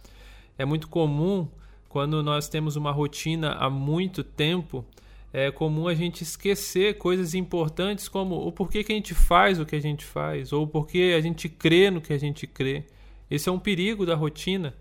É 0.57 0.65
muito 0.65 0.87
comum, 0.87 1.47
quando 1.89 2.21
nós 2.21 2.47
temos 2.49 2.75
uma 2.75 2.91
rotina 2.91 3.53
há 3.53 3.69
muito 3.69 4.23
tempo, 4.23 4.85
é 5.37 5.51
comum 5.51 5.87
a 5.87 5.93
gente 5.93 6.21
esquecer 6.21 6.97
coisas 6.97 7.33
importantes 7.33 8.07
como 8.07 8.35
o 8.35 8.51
porquê 8.51 8.83
que 8.83 8.91
a 8.91 8.95
gente 8.95 9.13
faz 9.13 9.59
o 9.59 9.65
que 9.65 9.75
a 9.75 9.81
gente 9.81 10.05
faz, 10.05 10.53
ou 10.53 10.63
o 10.63 10.67
porquê 10.67 11.13
a 11.17 11.21
gente 11.21 11.49
crê 11.49 11.91
no 11.91 11.99
que 11.99 12.13
a 12.13 12.17
gente 12.17 12.47
crê. 12.47 12.85
Esse 13.29 13.49
é 13.49 13.51
um 13.51 13.59
perigo 13.59 14.05
da 14.05 14.15
rotina 14.15 14.73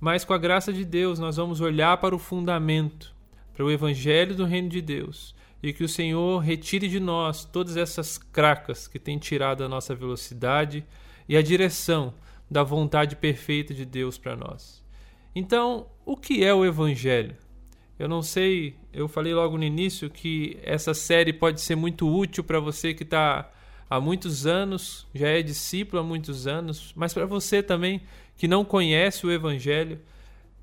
mas 0.00 0.24
com 0.24 0.32
a 0.32 0.38
graça 0.38 0.72
de 0.72 0.84
Deus 0.84 1.18
nós 1.18 1.36
vamos 1.36 1.60
olhar 1.60 1.96
para 1.98 2.14
o 2.14 2.18
fundamento, 2.18 3.14
para 3.52 3.64
o 3.64 3.70
Evangelho 3.70 4.34
do 4.34 4.44
Reino 4.44 4.68
de 4.68 4.80
Deus, 4.80 5.34
e 5.62 5.72
que 5.72 5.82
o 5.82 5.88
Senhor 5.88 6.38
retire 6.38 6.88
de 6.88 7.00
nós 7.00 7.44
todas 7.44 7.76
essas 7.76 8.16
cracas 8.16 8.86
que 8.86 8.98
têm 8.98 9.18
tirado 9.18 9.64
a 9.64 9.68
nossa 9.68 9.94
velocidade 9.94 10.84
e 11.28 11.36
a 11.36 11.42
direção 11.42 12.14
da 12.48 12.62
vontade 12.62 13.16
perfeita 13.16 13.74
de 13.74 13.84
Deus 13.84 14.16
para 14.16 14.36
nós. 14.36 14.84
Então, 15.34 15.86
o 16.06 16.16
que 16.16 16.44
é 16.44 16.54
o 16.54 16.64
Evangelho? 16.64 17.36
Eu 17.98 18.08
não 18.08 18.22
sei, 18.22 18.76
eu 18.92 19.08
falei 19.08 19.34
logo 19.34 19.58
no 19.58 19.64
início 19.64 20.08
que 20.08 20.56
essa 20.62 20.94
série 20.94 21.32
pode 21.32 21.60
ser 21.60 21.74
muito 21.74 22.08
útil 22.08 22.44
para 22.44 22.60
você 22.60 22.94
que 22.94 23.02
está 23.02 23.50
há 23.90 24.00
muitos 24.00 24.46
anos, 24.46 25.06
já 25.14 25.28
é 25.28 25.42
discípulo 25.42 26.00
há 26.00 26.04
muitos 26.04 26.46
anos, 26.46 26.92
mas 26.94 27.12
para 27.12 27.26
você 27.26 27.62
também 27.62 28.02
que 28.36 28.46
não 28.46 28.64
conhece 28.64 29.26
o 29.26 29.32
Evangelho? 29.32 29.98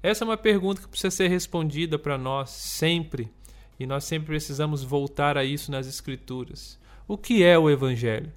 Essa 0.01 0.23
é 0.23 0.27
uma 0.27 0.37
pergunta 0.37 0.81
que 0.81 0.87
precisa 0.87 1.11
ser 1.11 1.27
respondida 1.27 1.99
para 1.99 2.17
nós 2.17 2.51
sempre, 2.51 3.29
e 3.77 3.85
nós 3.85 4.05
sempre 4.05 4.27
precisamos 4.27 4.83
voltar 4.83 5.37
a 5.37 5.43
isso 5.43 5.71
nas 5.71 5.87
Escrituras. 5.87 6.79
O 7.07 7.17
que 7.17 7.43
é 7.43 7.59
o 7.59 7.69
Evangelho? 7.69 8.31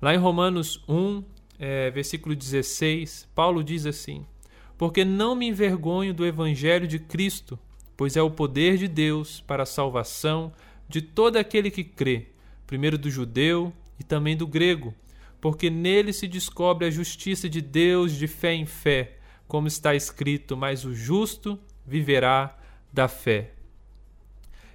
Lá 0.00 0.14
em 0.14 0.18
Romanos 0.18 0.84
1, 0.88 1.24
é, 1.58 1.90
versículo 1.90 2.36
16, 2.36 3.28
Paulo 3.34 3.64
diz 3.64 3.84
assim: 3.86 4.24
Porque 4.78 5.04
não 5.04 5.34
me 5.34 5.48
envergonho 5.48 6.14
do 6.14 6.24
Evangelho 6.24 6.86
de 6.86 6.98
Cristo, 6.98 7.58
pois 7.96 8.16
é 8.16 8.22
o 8.22 8.30
poder 8.30 8.76
de 8.76 8.88
Deus 8.88 9.40
para 9.40 9.62
a 9.62 9.66
salvação 9.66 10.52
de 10.88 11.00
todo 11.00 11.36
aquele 11.36 11.70
que 11.70 11.84
crê, 11.84 12.26
primeiro 12.66 12.98
do 12.98 13.10
judeu 13.10 13.72
e 13.98 14.04
também 14.04 14.36
do 14.36 14.46
grego 14.46 14.94
porque 15.44 15.68
nele 15.68 16.10
se 16.10 16.26
descobre 16.26 16.86
a 16.86 16.90
justiça 16.90 17.50
de 17.50 17.60
Deus 17.60 18.12
de 18.12 18.26
fé 18.26 18.54
em 18.54 18.64
fé, 18.64 19.18
como 19.46 19.68
está 19.68 19.94
escrito: 19.94 20.56
Mas 20.56 20.86
o 20.86 20.94
justo 20.94 21.60
viverá 21.86 22.58
da 22.90 23.08
fé. 23.08 23.50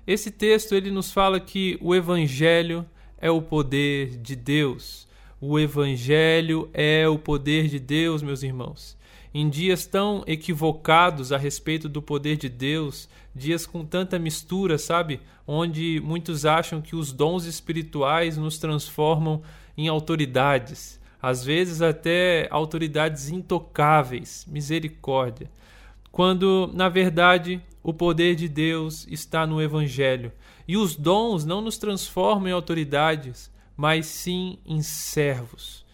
Esse 0.06 0.30
texto 0.30 0.76
ele 0.76 0.92
nos 0.92 1.12
fala 1.12 1.40
que 1.40 1.76
o 1.82 1.96
evangelho 1.96 2.86
é 3.18 3.32
o 3.32 3.42
poder 3.42 4.16
de 4.18 4.36
Deus. 4.36 5.08
O 5.42 5.58
evangelho 5.58 6.70
é 6.72 7.08
o 7.08 7.18
poder 7.18 7.68
de 7.68 7.80
Deus, 7.80 8.22
meus 8.22 8.44
irmãos. 8.44 8.96
Em 9.34 9.48
dias 9.48 9.86
tão 9.86 10.24
equivocados 10.26 11.32
a 11.32 11.38
respeito 11.38 11.88
do 11.88 12.02
poder 12.02 12.36
de 12.36 12.50
Deus, 12.50 13.08
dias 13.36 13.66
com 13.66 13.86
tanta 13.86 14.18
mistura, 14.18 14.78
sabe? 14.78 15.22
Onde 15.46 16.02
muitos 16.04 16.46
acham 16.46 16.82
que 16.82 16.96
os 16.96 17.12
dons 17.12 17.46
espirituais 17.46 18.38
nos 18.38 18.58
transformam 18.58 19.42
em 19.78 19.88
autoridades, 19.88 21.00
às 21.22 21.44
vezes 21.44 21.82
até 21.82 22.48
autoridades 22.50 23.30
intocáveis, 23.30 24.46
misericórdia, 24.48 25.50
quando 26.12 26.70
na 26.74 26.90
verdade 26.90 27.62
o 27.84 27.94
poder 27.94 28.36
de 28.36 28.48
Deus 28.48 29.08
está 29.10 29.46
no 29.46 29.62
Evangelho 29.62 30.32
e 30.68 30.76
os 30.76 30.96
dons 30.96 31.46
não 31.46 31.62
nos 31.62 31.78
transformam 31.78 32.48
em 32.48 32.52
autoridades, 32.52 33.52
mas 33.76 34.06
sim 34.06 34.60
em 34.66 34.82
servos. 34.82 35.86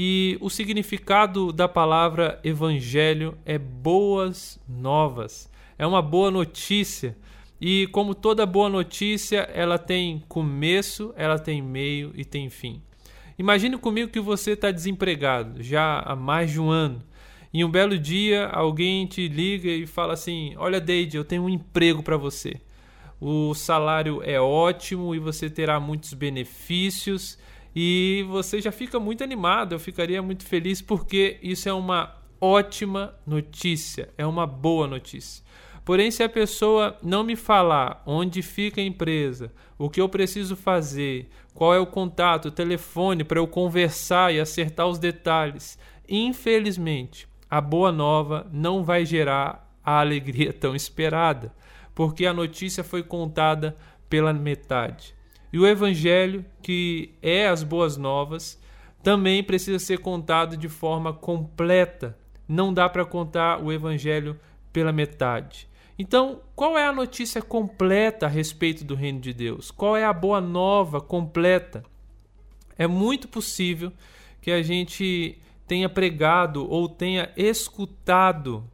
E 0.00 0.38
o 0.40 0.48
significado 0.48 1.50
da 1.52 1.66
palavra 1.66 2.38
evangelho 2.44 3.36
é 3.44 3.58
boas 3.58 4.56
novas, 4.68 5.50
é 5.76 5.84
uma 5.84 6.00
boa 6.00 6.30
notícia. 6.30 7.18
E 7.60 7.88
como 7.88 8.14
toda 8.14 8.46
boa 8.46 8.68
notícia, 8.68 9.38
ela 9.52 9.76
tem 9.76 10.22
começo, 10.28 11.12
ela 11.16 11.36
tem 11.36 11.60
meio 11.60 12.12
e 12.14 12.24
tem 12.24 12.48
fim. 12.48 12.80
Imagine 13.36 13.76
comigo 13.76 14.12
que 14.12 14.20
você 14.20 14.52
está 14.52 14.70
desempregado 14.70 15.60
já 15.64 15.98
há 15.98 16.14
mais 16.14 16.52
de 16.52 16.60
um 16.60 16.70
ano. 16.70 17.02
E 17.52 17.64
um 17.64 17.68
belo 17.68 17.98
dia 17.98 18.46
alguém 18.46 19.04
te 19.04 19.26
liga 19.26 19.68
e 19.68 19.84
fala 19.84 20.12
assim: 20.12 20.54
Olha, 20.58 20.80
Deide, 20.80 21.16
eu 21.16 21.24
tenho 21.24 21.42
um 21.42 21.48
emprego 21.48 22.04
para 22.04 22.16
você. 22.16 22.60
O 23.20 23.52
salário 23.52 24.22
é 24.22 24.40
ótimo 24.40 25.12
e 25.12 25.18
você 25.18 25.50
terá 25.50 25.80
muitos 25.80 26.14
benefícios. 26.14 27.36
E 27.74 28.24
você 28.28 28.60
já 28.60 28.72
fica 28.72 28.98
muito 28.98 29.22
animado. 29.22 29.74
Eu 29.74 29.78
ficaria 29.78 30.22
muito 30.22 30.44
feliz 30.44 30.80
porque 30.82 31.38
isso 31.42 31.68
é 31.68 31.72
uma 31.72 32.16
ótima 32.40 33.14
notícia, 33.26 34.08
é 34.16 34.26
uma 34.26 34.46
boa 34.46 34.86
notícia. 34.86 35.44
Porém, 35.84 36.10
se 36.10 36.22
a 36.22 36.28
pessoa 36.28 36.98
não 37.02 37.24
me 37.24 37.34
falar 37.34 38.02
onde 38.04 38.42
fica 38.42 38.80
a 38.80 38.84
empresa, 38.84 39.50
o 39.78 39.88
que 39.88 40.00
eu 40.00 40.08
preciso 40.08 40.54
fazer, 40.54 41.30
qual 41.54 41.74
é 41.74 41.78
o 41.78 41.86
contato, 41.86 42.48
o 42.48 42.50
telefone 42.50 43.24
para 43.24 43.38
eu 43.38 43.46
conversar 43.46 44.34
e 44.34 44.38
acertar 44.38 44.86
os 44.86 44.98
detalhes, 44.98 45.78
infelizmente, 46.06 47.26
a 47.48 47.60
boa 47.60 47.90
nova 47.90 48.46
não 48.52 48.84
vai 48.84 49.06
gerar 49.06 49.66
a 49.82 50.00
alegria 50.00 50.52
tão 50.52 50.76
esperada, 50.76 51.54
porque 51.94 52.26
a 52.26 52.34
notícia 52.34 52.84
foi 52.84 53.02
contada 53.02 53.74
pela 54.10 54.32
metade. 54.32 55.14
E 55.52 55.58
o 55.58 55.66
evangelho, 55.66 56.44
que 56.62 57.14
é 57.22 57.48
as 57.48 57.62
boas 57.62 57.96
novas, 57.96 58.60
também 59.02 59.42
precisa 59.42 59.78
ser 59.78 59.98
contado 59.98 60.56
de 60.56 60.68
forma 60.68 61.12
completa. 61.12 62.18
Não 62.46 62.72
dá 62.72 62.88
para 62.88 63.04
contar 63.04 63.62
o 63.62 63.72
evangelho 63.72 64.38
pela 64.72 64.92
metade. 64.92 65.68
Então, 65.98 66.40
qual 66.54 66.78
é 66.78 66.86
a 66.86 66.92
notícia 66.92 67.42
completa 67.42 68.26
a 68.26 68.28
respeito 68.28 68.84
do 68.84 68.94
reino 68.94 69.20
de 69.20 69.32
Deus? 69.32 69.70
Qual 69.70 69.96
é 69.96 70.04
a 70.04 70.12
boa 70.12 70.40
nova 70.40 71.00
completa? 71.00 71.82
É 72.76 72.86
muito 72.86 73.26
possível 73.26 73.92
que 74.40 74.50
a 74.50 74.62
gente 74.62 75.38
tenha 75.66 75.88
pregado 75.88 76.70
ou 76.70 76.88
tenha 76.88 77.30
escutado, 77.36 78.64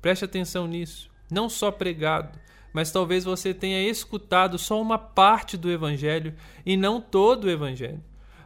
preste 0.00 0.24
atenção 0.24 0.66
nisso, 0.66 1.10
não 1.30 1.48
só 1.48 1.70
pregado, 1.70 2.38
mas 2.74 2.90
talvez 2.90 3.24
você 3.24 3.54
tenha 3.54 3.88
escutado 3.88 4.58
só 4.58 4.82
uma 4.82 4.98
parte 4.98 5.56
do 5.56 5.70
Evangelho 5.70 6.34
e 6.66 6.76
não 6.76 7.00
todo 7.00 7.44
o 7.44 7.50
Evangelho. 7.50 8.02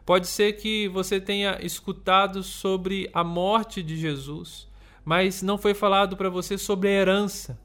Pode 0.06 0.28
ser 0.28 0.52
que 0.52 0.86
você 0.88 1.20
tenha 1.20 1.58
escutado 1.60 2.42
sobre 2.44 3.10
a 3.12 3.24
morte 3.24 3.82
de 3.82 3.96
Jesus, 3.96 4.68
mas 5.04 5.42
não 5.42 5.58
foi 5.58 5.74
falado 5.74 6.16
para 6.16 6.28
você 6.28 6.56
sobre 6.56 6.88
a 6.88 6.92
herança 6.92 7.58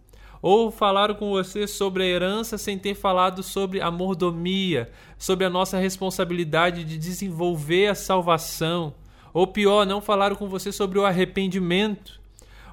ou 0.43 0.69
falaram 0.69 1.15
com 1.15 1.29
você 1.29 1.65
sobre 1.65 2.03
a 2.03 2.05
herança 2.05 2.57
sem 2.57 2.77
ter 2.77 2.95
falado 2.95 3.41
sobre 3.41 3.79
a 3.79 3.89
mordomia, 3.89 4.91
sobre 5.17 5.45
a 5.45 5.49
nossa 5.49 5.77
responsabilidade 5.77 6.83
de 6.83 6.97
desenvolver 6.97 7.87
a 7.87 7.95
salvação, 7.95 8.93
ou 9.33 9.47
pior, 9.47 9.85
não 9.85 10.01
falaram 10.01 10.35
com 10.35 10.49
você 10.49 10.69
sobre 10.69 10.99
o 10.99 11.05
arrependimento, 11.05 12.19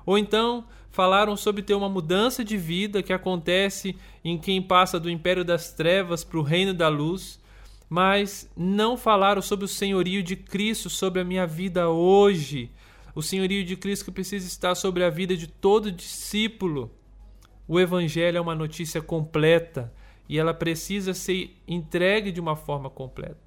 ou 0.05 0.19
então 0.19 0.65
falaram 1.01 1.35
sobre 1.35 1.63
ter 1.63 1.73
uma 1.73 1.89
mudança 1.89 2.45
de 2.45 2.59
vida 2.59 3.03
que 3.03 3.11
acontece 3.11 3.97
em 4.23 4.37
quem 4.37 4.61
passa 4.61 5.01
do 5.01 5.09
império 5.09 5.43
das 5.43 5.73
trevas 5.73 6.23
para 6.23 6.39
o 6.39 6.43
reino 6.43 6.75
da 6.75 6.89
luz, 6.89 7.41
mas 7.89 8.51
não 8.55 8.99
falaram 8.99 9.41
sobre 9.41 9.65
o 9.65 9.69
senhorio 9.69 10.23
de 10.23 10.37
Cristo 10.37 10.91
sobre 10.91 11.23
a 11.23 11.25
minha 11.25 11.47
vida 11.47 11.89
hoje, 11.89 12.71
o 13.15 13.23
senhorio 13.23 13.65
de 13.65 13.79
Cristo 13.79 14.05
que 14.05 14.11
precisa 14.11 14.47
estar 14.47 14.75
sobre 14.75 15.03
a 15.03 15.09
vida 15.09 15.35
de 15.35 15.47
todo 15.47 15.91
discípulo. 15.91 16.91
O 17.67 17.81
Evangelho 17.81 18.37
é 18.37 18.41
uma 18.43 18.55
notícia 18.55 19.01
completa 19.01 19.91
e 20.29 20.39
ela 20.39 20.53
precisa 20.53 21.15
ser 21.15 21.57
entregue 21.67 22.31
de 22.31 22.41
uma 22.41 22.57
forma 22.57 22.91
completa. 22.91 23.39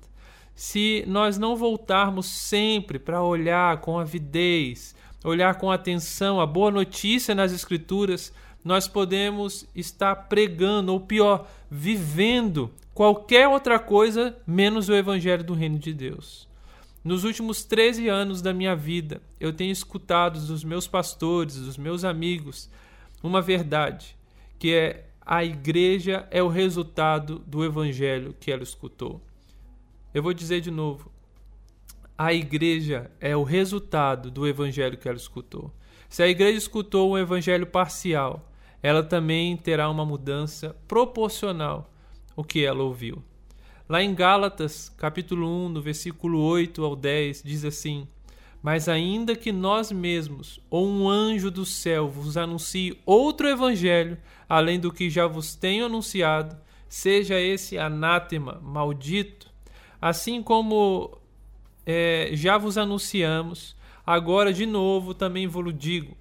Se 0.55 1.03
nós 1.05 1.37
não 1.37 1.55
voltarmos 1.55 2.25
sempre 2.25 2.97
para 2.97 3.21
olhar 3.21 3.79
com 3.79 3.99
avidez, 3.99 4.95
olhar 5.23 5.55
com 5.55 5.71
atenção 5.71 6.39
a 6.41 6.45
boa 6.45 6.69
notícia 6.69 7.33
nas 7.33 7.51
Escrituras, 7.51 8.33
nós 8.63 8.87
podemos 8.87 9.67
estar 9.75 10.15
pregando, 10.15 10.91
ou 10.91 10.99
pior, 10.99 11.47
vivendo 11.69 12.71
qualquer 12.93 13.47
outra 13.47 13.79
coisa 13.79 14.37
menos 14.45 14.89
o 14.89 14.93
Evangelho 14.93 15.43
do 15.43 15.53
Reino 15.53 15.79
de 15.79 15.93
Deus. 15.93 16.47
Nos 17.03 17.23
últimos 17.23 17.63
13 17.63 18.07
anos 18.07 18.41
da 18.41 18.53
minha 18.53 18.75
vida, 18.75 19.21
eu 19.39 19.51
tenho 19.51 19.71
escutado 19.71 20.39
dos 20.39 20.63
meus 20.63 20.87
pastores, 20.87 21.57
dos 21.57 21.77
meus 21.77 22.05
amigos, 22.05 22.69
uma 23.21 23.41
verdade, 23.41 24.15
que 24.57 24.73
é 24.73 25.05
a 25.25 25.43
igreja 25.43 26.27
é 26.31 26.43
o 26.43 26.47
resultado 26.47 27.39
do 27.47 27.63
evangelho 27.63 28.35
que 28.39 28.51
ela 28.51 28.63
escutou. 28.63 29.21
Eu 30.13 30.21
vou 30.21 30.33
dizer 30.33 30.61
de 30.61 30.69
novo. 30.69 31.12
A 32.15 32.31
igreja 32.31 33.09
é 33.19 33.35
o 33.35 33.41
resultado 33.41 34.29
do 34.29 34.47
evangelho 34.47 34.97
que 34.97 35.07
ela 35.07 35.17
escutou. 35.17 35.73
Se 36.07 36.21
a 36.21 36.27
igreja 36.27 36.59
escutou 36.59 37.11
um 37.11 37.17
evangelho 37.17 37.65
parcial, 37.65 38.51
ela 38.83 39.01
também 39.01 39.57
terá 39.57 39.89
uma 39.89 40.05
mudança 40.05 40.75
proporcional 40.87 41.91
ao 42.37 42.43
que 42.43 42.63
ela 42.63 42.83
ouviu. 42.83 43.23
Lá 43.89 44.03
em 44.03 44.13
Gálatas, 44.13 44.89
capítulo 44.89 45.47
1, 45.65 45.69
no 45.69 45.81
versículo 45.81 46.39
8 46.39 46.85
ao 46.85 46.95
10, 46.95 47.41
diz 47.43 47.65
assim: 47.65 48.07
Mas 48.61 48.87
ainda 48.87 49.35
que 49.35 49.51
nós 49.51 49.91
mesmos 49.91 50.59
ou 50.69 50.87
um 50.87 51.09
anjo 51.09 51.49
do 51.49 51.65
céu 51.65 52.07
vos 52.07 52.37
anuncie 52.37 52.95
outro 53.07 53.47
evangelho, 53.47 54.19
além 54.47 54.79
do 54.79 54.93
que 54.93 55.09
já 55.09 55.25
vos 55.25 55.55
tenho 55.55 55.87
anunciado, 55.87 56.55
seja 56.87 57.39
esse 57.39 57.75
anátema, 57.75 58.61
maldito, 58.61 59.51
assim 59.99 60.43
como 60.43 61.22
é, 61.85 62.29
já 62.33 62.57
vos 62.57 62.77
anunciamos, 62.77 63.75
agora 64.05 64.53
de 64.53 64.65
novo 64.65 65.13
também 65.13 65.47
vos 65.47 65.73
digo: 65.77 66.15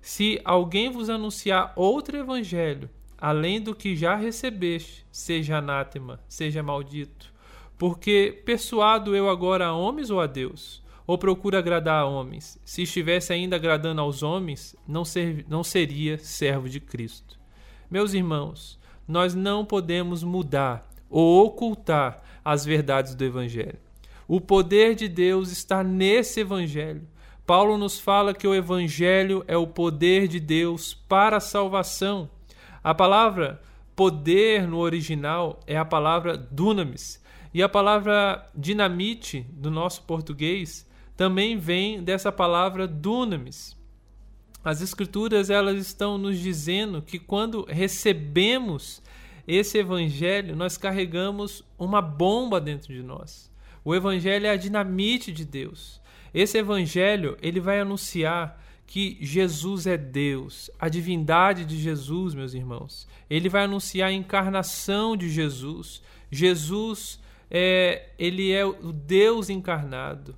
se 0.00 0.40
alguém 0.44 0.90
vos 0.90 1.08
anunciar 1.08 1.72
outro 1.76 2.16
evangelho, 2.16 2.90
além 3.18 3.60
do 3.60 3.74
que 3.74 3.96
já 3.96 4.16
recebeste, 4.16 5.06
seja 5.10 5.58
anátema, 5.58 6.20
seja 6.28 6.62
maldito. 6.62 7.32
Porque 7.78 8.42
persuado 8.44 9.16
eu 9.16 9.28
agora 9.28 9.66
a 9.66 9.72
homens 9.72 10.10
ou 10.10 10.20
a 10.20 10.26
Deus? 10.26 10.82
Ou 11.06 11.18
procuro 11.18 11.56
agradar 11.56 12.02
a 12.02 12.06
homens? 12.06 12.58
Se 12.64 12.82
estivesse 12.82 13.32
ainda 13.32 13.56
agradando 13.56 14.00
aos 14.00 14.22
homens, 14.22 14.74
não, 14.86 15.04
ser, 15.04 15.44
não 15.48 15.62
seria 15.62 16.18
servo 16.18 16.68
de 16.68 16.80
Cristo. 16.80 17.38
Meus 17.90 18.14
irmãos, 18.14 18.78
nós 19.06 19.34
não 19.34 19.64
podemos 19.64 20.22
mudar 20.22 20.88
ou 21.10 21.44
ocultar 21.44 22.22
as 22.44 22.64
verdades 22.64 23.14
do 23.14 23.24
Evangelho. 23.24 23.83
O 24.26 24.40
poder 24.40 24.94
de 24.94 25.08
Deus 25.08 25.50
está 25.50 25.82
nesse 25.82 26.40
Evangelho. 26.40 27.06
Paulo 27.46 27.76
nos 27.76 27.98
fala 27.98 28.32
que 28.32 28.46
o 28.46 28.54
Evangelho 28.54 29.44
é 29.46 29.56
o 29.56 29.66
poder 29.66 30.26
de 30.26 30.40
Deus 30.40 30.94
para 30.94 31.36
a 31.36 31.40
salvação. 31.40 32.30
A 32.82 32.94
palavra 32.94 33.60
poder 33.94 34.66
no 34.66 34.78
original 34.78 35.60
é 35.66 35.76
a 35.76 35.84
palavra 35.84 36.36
dunamis. 36.36 37.22
E 37.52 37.62
a 37.62 37.68
palavra 37.68 38.50
dinamite 38.54 39.46
do 39.50 39.70
nosso 39.70 40.02
português 40.02 40.86
também 41.16 41.56
vem 41.56 42.02
dessa 42.02 42.32
palavra 42.32 42.88
dunamis. 42.88 43.76
As 44.64 44.80
escrituras 44.80 45.50
elas 45.50 45.76
estão 45.76 46.16
nos 46.16 46.38
dizendo 46.38 47.02
que 47.02 47.18
quando 47.18 47.66
recebemos 47.68 49.02
esse 49.46 49.76
evangelho, 49.78 50.56
nós 50.56 50.78
carregamos 50.78 51.62
uma 51.78 52.00
bomba 52.00 52.58
dentro 52.58 52.92
de 52.92 53.02
nós. 53.02 53.52
O 53.84 53.94
evangelho 53.94 54.46
é 54.46 54.50
a 54.50 54.56
dinamite 54.56 55.30
de 55.30 55.44
Deus. 55.44 56.00
Esse 56.32 56.58
evangelho, 56.58 57.36
ele 57.42 57.60
vai 57.60 57.80
anunciar 57.80 58.60
que 58.86 59.16
Jesus 59.20 59.86
é 59.86 59.96
Deus, 59.96 60.70
a 60.78 60.88
divindade 60.88 61.64
de 61.64 61.78
Jesus, 61.78 62.34
meus 62.34 62.54
irmãos. 62.54 63.06
Ele 63.28 63.48
vai 63.48 63.64
anunciar 63.64 64.08
a 64.08 64.12
encarnação 64.12 65.16
de 65.16 65.28
Jesus. 65.28 66.02
Jesus 66.30 67.20
é, 67.50 68.10
ele 68.18 68.52
é 68.52 68.64
o 68.64 68.92
Deus 68.92 69.50
encarnado. 69.50 70.34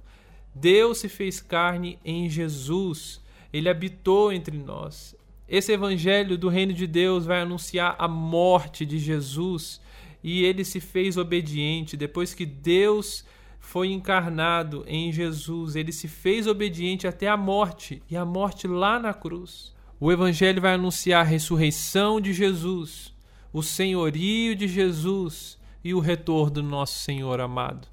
Deus 0.54 0.98
se 0.98 1.08
fez 1.08 1.40
carne 1.40 1.98
em 2.04 2.28
Jesus. 2.28 3.20
Ele 3.52 3.68
habitou 3.68 4.32
entre 4.32 4.56
nós. 4.56 5.14
Esse 5.48 5.72
evangelho 5.72 6.36
do 6.36 6.48
reino 6.48 6.72
de 6.72 6.86
Deus 6.86 7.24
vai 7.24 7.40
anunciar 7.40 7.94
a 7.98 8.08
morte 8.08 8.84
de 8.84 8.98
Jesus 8.98 9.80
e 10.22 10.42
ele 10.44 10.64
se 10.64 10.80
fez 10.80 11.16
obediente 11.16 11.96
depois 11.96 12.34
que 12.34 12.44
Deus 12.44 13.24
foi 13.66 13.90
encarnado 13.90 14.84
em 14.86 15.12
Jesus, 15.12 15.74
ele 15.74 15.90
se 15.90 16.06
fez 16.06 16.46
obediente 16.46 17.04
até 17.04 17.26
a 17.26 17.36
morte 17.36 18.00
e 18.08 18.16
a 18.16 18.24
morte 18.24 18.68
lá 18.68 18.96
na 18.96 19.12
cruz. 19.12 19.74
O 19.98 20.12
evangelho 20.12 20.62
vai 20.62 20.74
anunciar 20.74 21.22
a 21.22 21.28
ressurreição 21.28 22.20
de 22.20 22.32
Jesus, 22.32 23.12
o 23.52 23.64
senhorio 23.64 24.54
de 24.54 24.68
Jesus 24.68 25.58
e 25.82 25.92
o 25.92 25.98
retorno 25.98 26.52
do 26.52 26.62
nosso 26.62 27.00
Senhor 27.00 27.40
amado. 27.40 27.88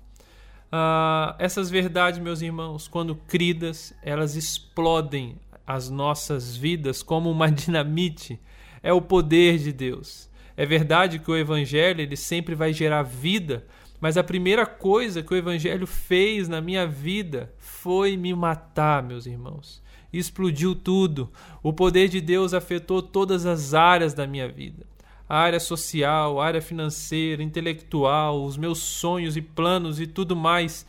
Ah, 0.71 1.36
essas 1.39 1.71
verdades, 1.71 2.19
meus 2.19 2.43
irmãos, 2.43 2.88
quando 2.88 3.15
cridas, 3.15 3.95
elas 4.03 4.36
explodem 4.36 5.38
as 5.65 5.89
nossas 5.89 6.55
vidas 6.55 7.01
como 7.01 7.31
uma 7.31 7.49
dinamite. 7.51 8.39
É 8.83 8.93
o 8.93 9.01
poder 9.01 9.57
de 9.57 9.73
Deus. 9.73 10.29
É 10.55 10.67
verdade 10.67 11.17
que 11.17 11.31
o 11.31 11.36
evangelho 11.36 11.99
ele 11.99 12.15
sempre 12.15 12.53
vai 12.53 12.71
gerar 12.71 13.01
vida, 13.01 13.65
mas 14.03 14.17
a 14.17 14.23
primeira 14.23 14.65
coisa 14.65 15.23
que 15.23 15.33
o 15.33 15.37
evangelho 15.37 15.87
fez 15.87 16.49
na 16.49 16.59
minha 16.59 16.85
vida 16.85 17.53
foi 17.57 18.17
me 18.17 18.33
matar, 18.33 19.01
meus 19.01 19.25
irmãos. 19.25 19.81
Explodiu 20.11 20.75
tudo. 20.75 21.31
O 21.63 21.71
poder 21.71 22.09
de 22.09 22.19
Deus 22.19 22.53
afetou 22.53 23.01
todas 23.01 23.45
as 23.45 23.73
áreas 23.73 24.13
da 24.13 24.27
minha 24.27 24.45
vida. 24.45 24.85
A 25.27 25.37
área 25.37 25.57
social, 25.57 26.41
a 26.41 26.45
área 26.45 26.61
financeira, 26.61 27.41
intelectual, 27.41 28.43
os 28.43 28.57
meus 28.57 28.79
sonhos 28.79 29.37
e 29.37 29.41
planos 29.41 30.01
e 30.01 30.05
tudo 30.05 30.35
mais. 30.35 30.85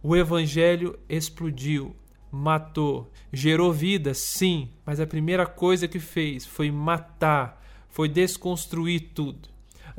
O 0.00 0.14
evangelho 0.14 0.96
explodiu 1.08 1.96
matou. 2.30 3.10
Gerou 3.32 3.72
vida, 3.72 4.14
sim, 4.14 4.70
mas 4.86 5.00
a 5.00 5.06
primeira 5.06 5.46
coisa 5.46 5.88
que 5.88 5.98
fez 5.98 6.46
foi 6.46 6.70
matar, 6.70 7.60
foi 7.88 8.08
desconstruir 8.08 9.10
tudo. 9.12 9.51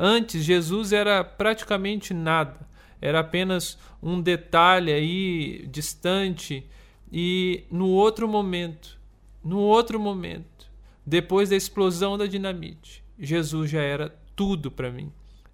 Antes, 0.05 0.43
Jesus 0.43 0.91
era 0.91 1.23
praticamente 1.23 2.13
nada, 2.13 2.67
era 2.99 3.21
apenas 3.21 3.77
um 4.01 4.19
detalhe 4.19 4.91
aí 4.91 5.65
distante, 5.71 6.67
e 7.09 7.63
no 7.71 7.87
outro 7.87 8.27
momento, 8.27 8.99
no 9.41 9.59
outro 9.59 9.97
momento, 9.97 10.69
depois 11.05 11.51
da 11.51 11.55
explosão 11.55 12.17
da 12.17 12.25
dinamite, 12.25 13.01
Jesus 13.17 13.71
já 13.71 13.81
era 13.81 14.13
tudo 14.35 14.69
para 14.69 14.91
mim. 14.91 15.09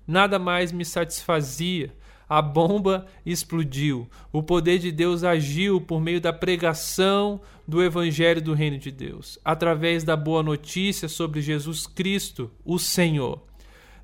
Nada 0.08 0.40
mais 0.40 0.72
me 0.72 0.84
satisfazia 0.84 1.94
a 2.28 2.42
bomba 2.42 3.06
explodiu. 3.24 4.10
O 4.32 4.42
poder 4.42 4.80
de 4.80 4.92
Deus 4.92 5.24
agiu 5.24 5.80
por 5.80 6.02
meio 6.02 6.20
da 6.20 6.34
pregação 6.34 7.40
do 7.68 7.84
Evangelho 7.84 8.42
do 8.42 8.56
Reino 8.56 8.80
de 8.80 8.90
Deus, 8.90 9.38
através 9.46 10.04
da 10.04 10.16
boa 10.16 10.42
notícia 10.42 11.08
sobre 11.08 11.40
Jesus 11.40 11.86
Cristo, 11.86 12.50
o 12.66 12.80
Senhor. 12.80 13.49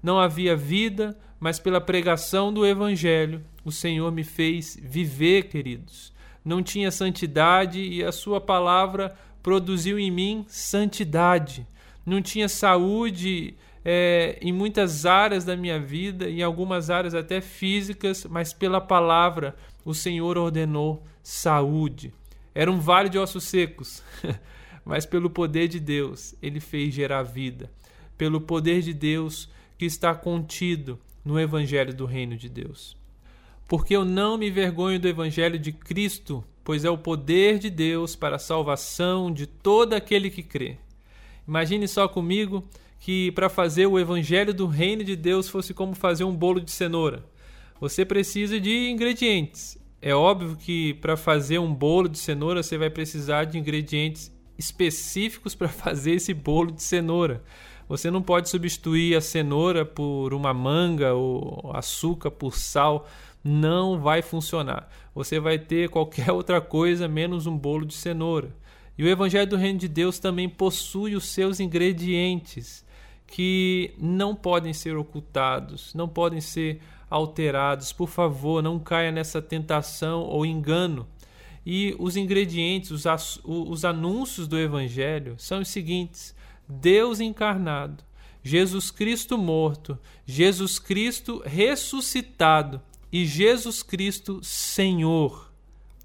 Não 0.01 0.19
havia 0.19 0.55
vida, 0.55 1.17
mas 1.39 1.59
pela 1.59 1.81
pregação 1.81 2.53
do 2.53 2.65
Evangelho, 2.65 3.43
o 3.63 3.71
Senhor 3.71 4.11
me 4.11 4.23
fez 4.23 4.77
viver, 4.81 5.43
queridos. 5.43 6.13
Não 6.43 6.61
tinha 6.61 6.91
santidade 6.91 7.81
e 7.81 8.03
a 8.03 8.11
Sua 8.11 8.39
palavra 8.39 9.15
produziu 9.41 9.99
em 9.99 10.11
mim 10.11 10.45
santidade. 10.47 11.67
Não 12.05 12.21
tinha 12.21 12.47
saúde 12.47 13.55
é, 13.83 14.39
em 14.41 14.51
muitas 14.51 15.05
áreas 15.05 15.45
da 15.45 15.55
minha 15.55 15.79
vida, 15.79 16.27
em 16.27 16.41
algumas 16.41 16.89
áreas 16.89 17.13
até 17.13 17.39
físicas, 17.41 18.25
mas 18.25 18.53
pela 18.53 18.81
palavra 18.81 19.55
o 19.85 19.93
Senhor 19.93 20.37
ordenou 20.37 21.03
saúde. 21.21 22.11
Era 22.53 22.71
um 22.71 22.79
vale 22.79 23.09
de 23.09 23.19
ossos 23.19 23.43
secos, 23.43 24.01
mas 24.83 25.05
pelo 25.05 25.29
poder 25.29 25.67
de 25.67 25.79
Deus 25.79 26.33
ele 26.41 26.59
fez 26.59 26.93
gerar 26.93 27.21
vida. 27.21 27.69
Pelo 28.17 28.41
poder 28.41 28.81
de 28.81 28.93
Deus 28.93 29.49
que 29.77 29.85
está 29.85 30.13
contido 30.13 30.99
no 31.23 31.39
Evangelho 31.39 31.93
do 31.93 32.05
Reino 32.05 32.37
de 32.37 32.47
Deus. 32.49 32.95
Porque 33.67 33.95
eu 33.95 34.05
não 34.05 34.37
me 34.37 34.49
vergonho 34.49 34.99
do 34.99 35.07
Evangelho 35.07 35.57
de 35.57 35.71
Cristo, 35.71 36.43
pois 36.63 36.85
é 36.85 36.89
o 36.89 36.97
poder 36.97 37.59
de 37.59 37.69
Deus 37.69 38.15
para 38.15 38.35
a 38.35 38.39
salvação 38.39 39.31
de 39.31 39.47
todo 39.47 39.93
aquele 39.93 40.29
que 40.29 40.43
crê. 40.43 40.77
Imagine 41.47 41.87
só 41.87 42.07
comigo 42.07 42.67
que 42.99 43.31
para 43.33 43.49
fazer 43.49 43.85
o 43.85 43.99
evangelho 43.99 44.51
do 44.51 44.65
reino 44.65 45.03
de 45.03 45.15
Deus 45.15 45.47
fosse 45.47 45.75
como 45.75 45.93
fazer 45.93 46.23
um 46.23 46.35
bolo 46.35 46.59
de 46.59 46.71
cenoura. 46.71 47.23
Você 47.79 48.03
precisa 48.03 48.59
de 48.59 48.89
ingredientes. 48.89 49.77
É 50.01 50.15
óbvio 50.15 50.55
que 50.55 50.95
para 50.95 51.15
fazer 51.15 51.59
um 51.59 51.71
bolo 51.71 52.09
de 52.09 52.17
cenoura 52.17 52.63
você 52.63 52.77
vai 52.77 52.89
precisar 52.89 53.43
de 53.45 53.59
ingredientes 53.59 54.31
específicos 54.57 55.53
para 55.55 55.67
fazer 55.67 56.13
esse 56.13 56.33
bolo 56.33 56.71
de 56.71 56.81
cenoura. 56.81 57.43
Você 57.87 58.09
não 58.09 58.21
pode 58.21 58.49
substituir 58.49 59.15
a 59.15 59.21
cenoura 59.21 59.85
por 59.85 60.33
uma 60.33 60.53
manga 60.53 61.13
ou 61.13 61.71
açúcar 61.73 62.31
por 62.31 62.55
sal. 62.57 63.07
Não 63.43 63.99
vai 63.99 64.21
funcionar. 64.21 64.89
Você 65.13 65.39
vai 65.39 65.59
ter 65.59 65.89
qualquer 65.89 66.31
outra 66.33 66.59
coisa 66.59 67.07
menos 67.07 67.45
um 67.45 67.57
bolo 67.57 67.85
de 67.85 67.93
cenoura. 67.93 68.49
E 68.97 69.03
o 69.03 69.07
Evangelho 69.07 69.49
do 69.49 69.57
Reino 69.57 69.77
de 69.77 69.87
Deus 69.87 70.19
também 70.19 70.47
possui 70.47 71.15
os 71.15 71.25
seus 71.25 71.59
ingredientes 71.59 72.85
que 73.27 73.93
não 73.97 74.35
podem 74.35 74.73
ser 74.73 74.95
ocultados, 74.95 75.93
não 75.93 76.07
podem 76.07 76.39
ser 76.39 76.81
alterados. 77.09 77.91
Por 77.91 78.07
favor, 78.07 78.63
não 78.63 78.79
caia 78.79 79.11
nessa 79.11 79.41
tentação 79.41 80.21
ou 80.21 80.45
engano. 80.45 81.07
E 81.65 81.95
os 81.99 82.15
ingredientes, 82.15 82.91
os, 82.91 83.39
os 83.43 83.83
anúncios 83.83 84.47
do 84.47 84.57
Evangelho 84.57 85.35
são 85.37 85.61
os 85.61 85.67
seguintes: 85.67 86.35
Deus 86.67 87.19
encarnado, 87.19 88.03
Jesus 88.43 88.91
Cristo 88.91 89.37
morto, 89.37 89.97
Jesus 90.25 90.79
Cristo 90.79 91.41
ressuscitado 91.45 92.81
e 93.11 93.25
Jesus 93.25 93.81
Cristo 93.81 94.39
Senhor. 94.43 95.51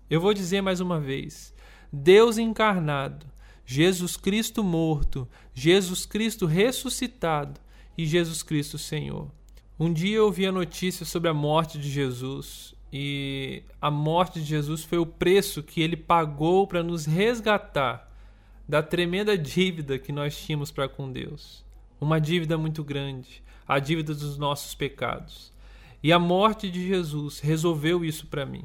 Eu 0.08 0.20
vou 0.20 0.34
dizer 0.34 0.60
mais 0.60 0.80
uma 0.80 0.98
vez: 0.98 1.54
Deus 1.92 2.38
encarnado, 2.38 3.26
Jesus 3.64 4.16
Cristo 4.16 4.64
morto, 4.64 5.28
Jesus 5.54 6.04
Cristo 6.06 6.46
ressuscitado 6.46 7.60
e 7.96 8.06
Jesus 8.06 8.42
Cristo 8.42 8.78
Senhor. 8.78 9.30
Um 9.78 9.92
dia 9.92 10.16
eu 10.16 10.26
ouvi 10.26 10.46
a 10.46 10.52
notícia 10.52 11.06
sobre 11.06 11.30
a 11.30 11.34
morte 11.34 11.78
de 11.78 11.90
Jesus 11.90 12.74
e 12.92 13.62
a 13.80 13.90
morte 13.90 14.40
de 14.40 14.46
Jesus 14.46 14.82
foi 14.84 14.98
o 14.98 15.06
preço 15.06 15.62
que 15.62 15.80
ele 15.80 15.96
pagou 15.96 16.66
para 16.66 16.82
nos 16.82 17.06
resgatar 17.06 18.09
da 18.70 18.84
tremenda 18.84 19.36
dívida 19.36 19.98
que 19.98 20.12
nós 20.12 20.40
tínhamos 20.40 20.70
para 20.70 20.88
com 20.88 21.10
Deus. 21.10 21.64
Uma 22.00 22.20
dívida 22.20 22.56
muito 22.56 22.84
grande, 22.84 23.42
a 23.66 23.80
dívida 23.80 24.14
dos 24.14 24.38
nossos 24.38 24.76
pecados. 24.76 25.52
E 26.00 26.12
a 26.12 26.20
morte 26.20 26.70
de 26.70 26.86
Jesus 26.86 27.40
resolveu 27.40 28.04
isso 28.04 28.28
para 28.28 28.46
mim. 28.46 28.62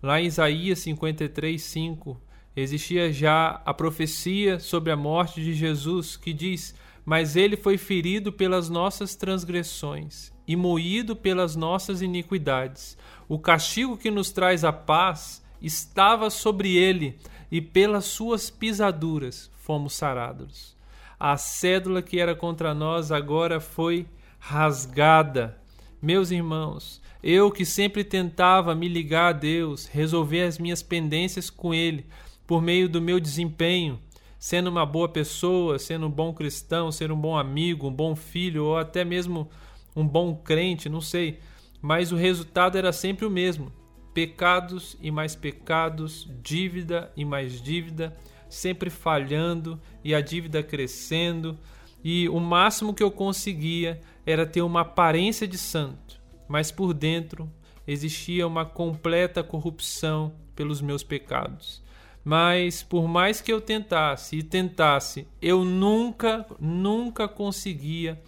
Lá 0.00 0.20
em 0.20 0.26
Isaías 0.26 0.78
53, 0.78 1.60
5, 1.60 2.20
existia 2.54 3.12
já 3.12 3.60
a 3.66 3.74
profecia 3.74 4.60
sobre 4.60 4.92
a 4.92 4.96
morte 4.96 5.42
de 5.42 5.52
Jesus 5.52 6.16
que 6.16 6.32
diz: 6.32 6.72
Mas 7.04 7.34
ele 7.34 7.56
foi 7.56 7.76
ferido 7.76 8.32
pelas 8.32 8.68
nossas 8.68 9.16
transgressões 9.16 10.32
e 10.46 10.54
moído 10.54 11.16
pelas 11.16 11.56
nossas 11.56 12.02
iniquidades. 12.02 12.96
O 13.28 13.36
castigo 13.36 13.96
que 13.96 14.12
nos 14.12 14.30
traz 14.30 14.62
a 14.62 14.72
paz 14.72 15.42
estava 15.60 16.30
sobre 16.30 16.76
ele, 16.76 17.18
e 17.50 17.60
pelas 17.60 18.04
suas 18.04 18.50
pisaduras 18.50 19.50
fomos 19.56 19.94
sarados. 19.94 20.76
A 21.18 21.36
cédula 21.36 22.00
que 22.00 22.18
era 22.18 22.34
contra 22.34 22.72
nós 22.72 23.12
agora 23.12 23.60
foi 23.60 24.06
rasgada. 24.38 25.58
Meus 26.00 26.30
irmãos, 26.30 27.00
eu 27.22 27.50
que 27.50 27.64
sempre 27.64 28.02
tentava 28.02 28.74
me 28.74 28.88
ligar 28.88 29.28
a 29.28 29.32
Deus, 29.32 29.86
resolver 29.86 30.42
as 30.42 30.58
minhas 30.58 30.82
pendências 30.82 31.50
com 31.50 31.74
Ele, 31.74 32.06
por 32.46 32.62
meio 32.62 32.88
do 32.88 33.00
meu 33.00 33.20
desempenho, 33.20 34.00
sendo 34.38 34.70
uma 34.70 34.86
boa 34.86 35.08
pessoa, 35.08 35.78
sendo 35.78 36.06
um 36.06 36.10
bom 36.10 36.32
cristão, 36.32 36.90
sendo 36.90 37.12
um 37.14 37.20
bom 37.20 37.36
amigo, 37.36 37.86
um 37.86 37.92
bom 37.92 38.16
filho 38.16 38.64
ou 38.64 38.78
até 38.78 39.04
mesmo 39.04 39.50
um 39.94 40.06
bom 40.06 40.34
crente, 40.34 40.88
não 40.88 41.00
sei, 41.00 41.38
mas 41.82 42.10
o 42.10 42.16
resultado 42.16 42.78
era 42.78 42.92
sempre 42.92 43.26
o 43.26 43.30
mesmo: 43.30 43.70
pecados 44.12 44.96
e 45.00 45.10
mais 45.10 45.34
pecados, 45.34 46.28
dívida 46.42 47.12
e 47.16 47.24
mais 47.24 47.60
dívida, 47.60 48.16
sempre 48.48 48.90
falhando 48.90 49.80
e 50.02 50.14
a 50.14 50.20
dívida 50.20 50.62
crescendo, 50.62 51.58
e 52.02 52.28
o 52.28 52.40
máximo 52.40 52.94
que 52.94 53.02
eu 53.02 53.10
conseguia 53.10 54.00
era 54.26 54.46
ter 54.46 54.62
uma 54.62 54.80
aparência 54.80 55.46
de 55.46 55.58
santo, 55.58 56.20
mas 56.48 56.70
por 56.70 56.94
dentro 56.94 57.50
existia 57.86 58.46
uma 58.46 58.64
completa 58.64 59.42
corrupção 59.42 60.32
pelos 60.54 60.80
meus 60.80 61.02
pecados. 61.02 61.82
Mas 62.24 62.82
por 62.82 63.08
mais 63.08 63.40
que 63.40 63.52
eu 63.52 63.60
tentasse 63.60 64.36
e 64.36 64.42
tentasse, 64.42 65.26
eu 65.40 65.64
nunca, 65.64 66.46
nunca 66.58 67.26
conseguia 67.26 68.20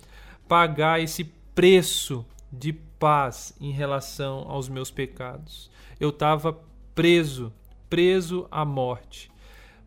pagar 0.48 1.00
esse 1.00 1.24
preço 1.54 2.24
de 2.52 2.72
paz 2.72 3.54
em 3.60 3.70
relação 3.70 4.44
aos 4.48 4.68
meus 4.68 4.90
pecados. 4.90 5.70
Eu 5.98 6.10
estava 6.10 6.58
preso, 6.94 7.52
preso 7.88 8.46
à 8.50 8.64
morte. 8.64 9.30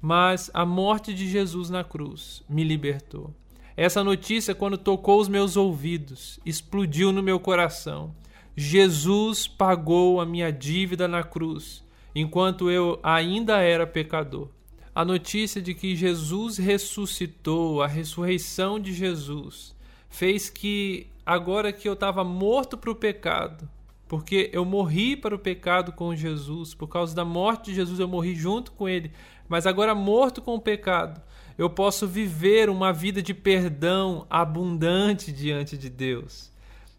Mas 0.01 0.49
a 0.53 0.65
morte 0.65 1.13
de 1.13 1.27
Jesus 1.29 1.69
na 1.69 1.83
cruz 1.83 2.43
me 2.49 2.63
libertou. 2.63 3.33
Essa 3.77 4.03
notícia, 4.03 4.55
quando 4.55 4.77
tocou 4.77 5.19
os 5.19 5.27
meus 5.27 5.57
ouvidos, 5.57 6.39
explodiu 6.45 7.11
no 7.11 7.21
meu 7.21 7.39
coração. 7.39 8.15
Jesus 8.55 9.47
pagou 9.47 10.21
a 10.21 10.25
minha 10.25 10.51
dívida 10.51 11.07
na 11.07 11.23
cruz, 11.23 11.83
enquanto 12.13 12.71
eu 12.71 12.99
ainda 13.03 13.59
era 13.59 13.85
pecador. 13.85 14.49
A 14.93 15.03
notícia 15.03 15.61
de 15.61 15.73
que 15.73 15.93
Jesus 15.93 16.57
ressuscitou, 16.57 17.81
a 17.81 17.87
ressurreição 17.87 18.79
de 18.79 18.93
Jesus, 18.93 19.74
fez 20.15 20.49
que, 20.49 21.07
agora 21.25 21.73
que 21.73 21.89
eu 21.89 21.93
estava 21.93 22.23
morto 22.23 22.77
para 22.77 22.89
o 22.89 22.95
pecado, 22.95 23.67
porque 24.07 24.49
eu 24.53 24.63
morri 24.63 25.17
para 25.17 25.35
o 25.35 25.39
pecado 25.39 25.91
com 25.91 26.15
Jesus, 26.15 26.73
por 26.73 26.87
causa 26.87 27.13
da 27.13 27.25
morte 27.25 27.65
de 27.65 27.75
Jesus 27.75 27.99
eu 27.99 28.07
morri 28.07 28.33
junto 28.33 28.71
com 28.71 28.87
ele, 28.87 29.11
mas 29.49 29.67
agora 29.67 29.93
morto 29.93 30.41
com 30.41 30.55
o 30.55 30.61
pecado, 30.61 31.21
eu 31.57 31.69
posso 31.69 32.07
viver 32.07 32.69
uma 32.69 32.93
vida 32.93 33.21
de 33.21 33.33
perdão 33.33 34.25
abundante 34.29 35.33
diante 35.33 35.77
de 35.77 35.89
Deus. 35.89 36.49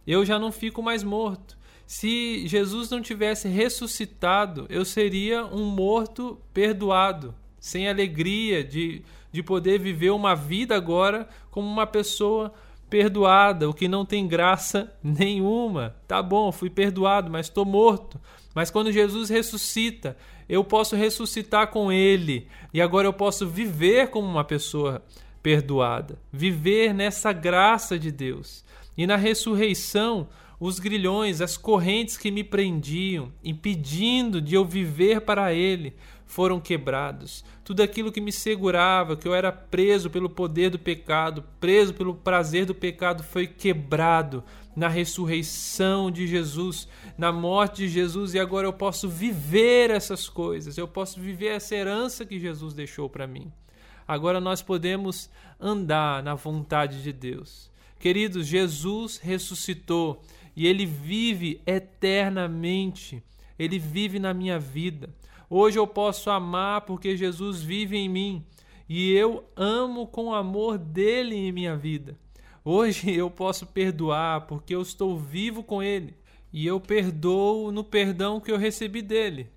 Eu 0.06 0.22
já 0.24 0.38
não 0.38 0.52
fico 0.52 0.82
mais 0.82 1.02
morto. 1.02 1.56
Se 1.86 2.46
Jesus 2.46 2.90
não 2.90 3.00
tivesse 3.00 3.48
ressuscitado, 3.48 4.66
eu 4.68 4.84
seria 4.84 5.44
um 5.46 5.64
morto 5.64 6.38
perdoado, 6.52 7.34
sem 7.58 7.88
alegria 7.88 8.62
de, 8.62 9.02
de 9.32 9.42
poder 9.42 9.78
viver 9.78 10.10
uma 10.10 10.34
vida 10.34 10.76
agora 10.76 11.28
como 11.50 11.66
uma 11.66 11.86
pessoa 11.86 12.52
o 13.68 13.74
que 13.74 13.88
não 13.88 14.04
tem 14.04 14.26
graça 14.26 14.92
nenhuma. 15.02 15.94
Tá 16.06 16.22
bom, 16.22 16.50
fui 16.52 16.70
perdoado, 16.70 17.30
mas 17.30 17.46
estou 17.46 17.64
morto. 17.64 18.20
Mas 18.54 18.70
quando 18.70 18.92
Jesus 18.92 19.28
ressuscita, 19.28 20.16
eu 20.48 20.64
posso 20.64 20.96
ressuscitar 20.96 21.68
com 21.68 21.92
Ele 21.92 22.48
e 22.72 22.80
agora 22.80 23.06
eu 23.06 23.12
posso 23.12 23.46
viver 23.46 24.08
como 24.08 24.26
uma 24.26 24.44
pessoa 24.44 25.02
perdoada, 25.42 26.18
viver 26.32 26.94
nessa 26.94 27.32
graça 27.32 27.98
de 27.98 28.10
Deus. 28.10 28.64
E 28.96 29.06
na 29.06 29.16
ressurreição, 29.16 30.28
os 30.58 30.78
grilhões, 30.78 31.40
as 31.40 31.56
correntes 31.56 32.16
que 32.16 32.30
me 32.30 32.42
prendiam, 32.42 33.30
impedindo 33.44 34.40
de 34.40 34.54
eu 34.54 34.64
viver 34.64 35.20
para 35.20 35.52
Ele, 35.52 35.94
foram 36.26 36.60
quebrados. 36.60 37.44
Tudo 37.64 37.82
aquilo 37.82 38.12
que 38.12 38.20
me 38.20 38.32
segurava, 38.32 39.16
que 39.16 39.26
eu 39.26 39.34
era 39.34 39.52
preso 39.52 40.10
pelo 40.10 40.28
poder 40.28 40.70
do 40.70 40.78
pecado, 40.78 41.44
preso 41.60 41.94
pelo 41.94 42.14
prazer 42.14 42.66
do 42.66 42.74
pecado, 42.74 43.22
foi 43.22 43.46
quebrado 43.46 44.42
na 44.74 44.88
ressurreição 44.88 46.10
de 46.10 46.26
Jesus, 46.26 46.86
na 47.16 47.32
morte 47.32 47.82
de 47.82 47.88
Jesus, 47.88 48.34
e 48.34 48.38
agora 48.38 48.66
eu 48.66 48.72
posso 48.72 49.08
viver 49.08 49.90
essas 49.90 50.28
coisas, 50.28 50.76
eu 50.76 50.86
posso 50.86 51.18
viver 51.18 51.48
essa 51.48 51.74
herança 51.74 52.26
que 52.26 52.38
Jesus 52.38 52.74
deixou 52.74 53.08
para 53.08 53.26
mim. 53.26 53.50
Agora 54.06 54.40
nós 54.40 54.60
podemos 54.60 55.30
andar 55.58 56.22
na 56.22 56.34
vontade 56.34 57.02
de 57.02 57.12
Deus. 57.12 57.70
Queridos, 57.98 58.46
Jesus 58.46 59.16
ressuscitou 59.16 60.22
e 60.54 60.66
ele 60.66 60.86
vive 60.86 61.60
eternamente. 61.66 63.22
Ele 63.58 63.78
vive 63.78 64.18
na 64.18 64.34
minha 64.34 64.58
vida. 64.58 65.08
Hoje 65.48 65.78
eu 65.78 65.86
posso 65.86 66.28
amar 66.28 66.80
porque 66.80 67.16
Jesus 67.16 67.62
vive 67.62 67.96
em 67.96 68.08
mim 68.08 68.44
e 68.88 69.12
eu 69.12 69.44
amo 69.54 70.06
com 70.06 70.26
o 70.26 70.34
amor 70.34 70.76
dele 70.76 71.36
em 71.36 71.52
minha 71.52 71.76
vida. 71.76 72.18
Hoje 72.64 73.14
eu 73.14 73.30
posso 73.30 73.64
perdoar 73.64 74.46
porque 74.48 74.74
eu 74.74 74.82
estou 74.82 75.16
vivo 75.16 75.62
com 75.62 75.80
ele 75.80 76.16
e 76.52 76.66
eu 76.66 76.80
perdoo 76.80 77.70
no 77.70 77.84
perdão 77.84 78.40
que 78.40 78.50
eu 78.50 78.58
recebi 78.58 79.02
dele. 79.02 79.48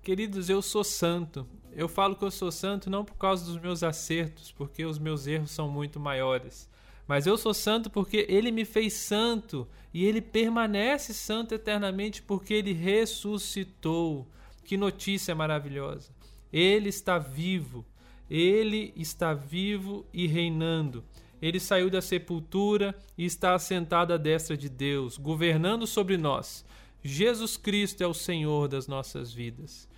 Queridos, 0.00 0.48
eu 0.48 0.62
sou 0.62 0.84
santo. 0.84 1.46
Eu 1.74 1.88
falo 1.88 2.14
que 2.14 2.24
eu 2.24 2.30
sou 2.30 2.52
santo 2.52 2.88
não 2.88 3.04
por 3.04 3.16
causa 3.16 3.44
dos 3.44 3.60
meus 3.60 3.82
acertos, 3.82 4.52
porque 4.52 4.84
os 4.84 4.98
meus 4.98 5.26
erros 5.26 5.50
são 5.50 5.68
muito 5.68 5.98
maiores. 5.98 6.68
Mas 7.06 7.26
eu 7.26 7.36
sou 7.36 7.52
santo 7.52 7.90
porque 7.90 8.26
ele 8.28 8.52
me 8.52 8.64
fez 8.64 8.92
santo 8.92 9.66
e 9.92 10.04
ele 10.04 10.20
permanece 10.20 11.12
santo 11.12 11.54
eternamente 11.54 12.22
porque 12.22 12.54
ele 12.54 12.72
ressuscitou. 12.72 14.28
Que 14.64 14.76
notícia 14.76 15.34
maravilhosa! 15.34 16.10
Ele 16.52 16.88
está 16.88 17.18
vivo, 17.18 17.84
ele 18.28 18.92
está 18.96 19.34
vivo 19.34 20.06
e 20.12 20.26
reinando. 20.26 21.04
Ele 21.40 21.58
saiu 21.58 21.90
da 21.90 22.00
sepultura 22.00 22.94
e 23.18 23.24
está 23.24 23.54
assentado 23.54 24.12
à 24.12 24.16
destra 24.16 24.56
de 24.56 24.68
Deus, 24.68 25.18
governando 25.18 25.86
sobre 25.86 26.16
nós. 26.16 26.64
Jesus 27.02 27.56
Cristo 27.56 28.02
é 28.02 28.06
o 28.06 28.14
Senhor 28.14 28.68
das 28.68 28.86
nossas 28.86 29.32
vidas. 29.32 29.88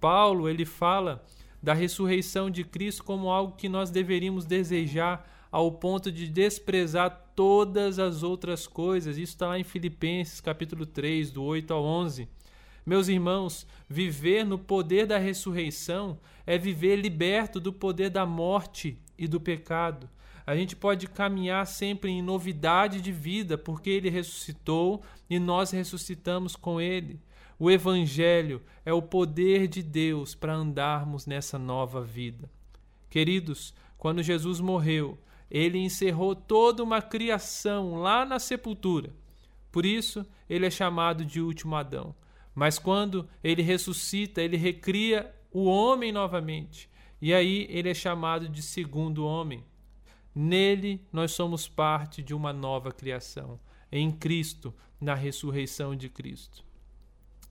Paulo, 0.00 0.48
ele 0.48 0.64
fala 0.64 1.24
da 1.62 1.74
ressurreição 1.74 2.50
de 2.50 2.62
Cristo 2.62 3.02
como 3.04 3.30
algo 3.30 3.56
que 3.56 3.68
nós 3.68 3.90
deveríamos 3.90 4.44
desejar 4.44 5.28
ao 5.50 5.70
ponto 5.70 6.10
de 6.10 6.28
desprezar 6.28 7.32
todas 7.36 7.98
as 7.98 8.22
outras 8.22 8.66
coisas. 8.66 9.16
Isso 9.16 9.34
está 9.34 9.48
lá 9.48 9.58
em 9.58 9.64
Filipenses 9.64 10.40
capítulo 10.40 10.86
3, 10.86 11.30
do 11.30 11.42
8 11.42 11.72
ao 11.74 11.84
11. 11.84 12.28
Meus 12.84 13.08
irmãos, 13.08 13.66
viver 13.88 14.44
no 14.44 14.58
poder 14.58 15.06
da 15.06 15.18
ressurreição 15.18 16.18
é 16.44 16.58
viver 16.58 16.96
liberto 16.96 17.60
do 17.60 17.72
poder 17.72 18.10
da 18.10 18.26
morte 18.26 18.98
e 19.16 19.28
do 19.28 19.40
pecado. 19.40 20.08
A 20.44 20.56
gente 20.56 20.74
pode 20.74 21.06
caminhar 21.06 21.66
sempre 21.66 22.10
em 22.10 22.20
novidade 22.20 23.00
de 23.00 23.12
vida, 23.12 23.56
porque 23.56 23.90
ele 23.90 24.10
ressuscitou 24.10 25.02
e 25.30 25.38
nós 25.38 25.70
ressuscitamos 25.70 26.56
com 26.56 26.80
ele. 26.80 27.20
O 27.58 27.70
Evangelho 27.70 28.60
é 28.84 28.92
o 28.92 29.00
poder 29.00 29.68
de 29.68 29.82
Deus 29.82 30.34
para 30.34 30.52
andarmos 30.52 31.26
nessa 31.26 31.58
nova 31.60 32.02
vida. 32.02 32.50
Queridos, 33.08 33.72
quando 33.96 34.20
Jesus 34.20 34.58
morreu, 34.58 35.16
ele 35.48 35.78
encerrou 35.78 36.34
toda 36.34 36.82
uma 36.82 37.00
criação 37.00 38.00
lá 38.00 38.24
na 38.24 38.40
sepultura. 38.40 39.10
Por 39.70 39.86
isso, 39.86 40.26
ele 40.50 40.66
é 40.66 40.70
chamado 40.70 41.24
de 41.24 41.40
último 41.40 41.76
Adão. 41.76 42.14
Mas 42.54 42.78
quando 42.78 43.28
ele 43.42 43.62
ressuscita, 43.62 44.42
ele 44.42 44.56
recria 44.56 45.34
o 45.50 45.64
homem 45.64 46.12
novamente. 46.12 46.88
E 47.20 47.32
aí 47.32 47.66
ele 47.70 47.88
é 47.88 47.94
chamado 47.94 48.48
de 48.48 48.62
segundo 48.62 49.24
homem. 49.24 49.64
Nele 50.34 51.06
nós 51.12 51.32
somos 51.32 51.68
parte 51.68 52.22
de 52.22 52.34
uma 52.34 52.52
nova 52.52 52.90
criação, 52.90 53.60
em 53.90 54.10
Cristo, 54.10 54.74
na 55.00 55.14
ressurreição 55.14 55.94
de 55.94 56.08
Cristo. 56.08 56.64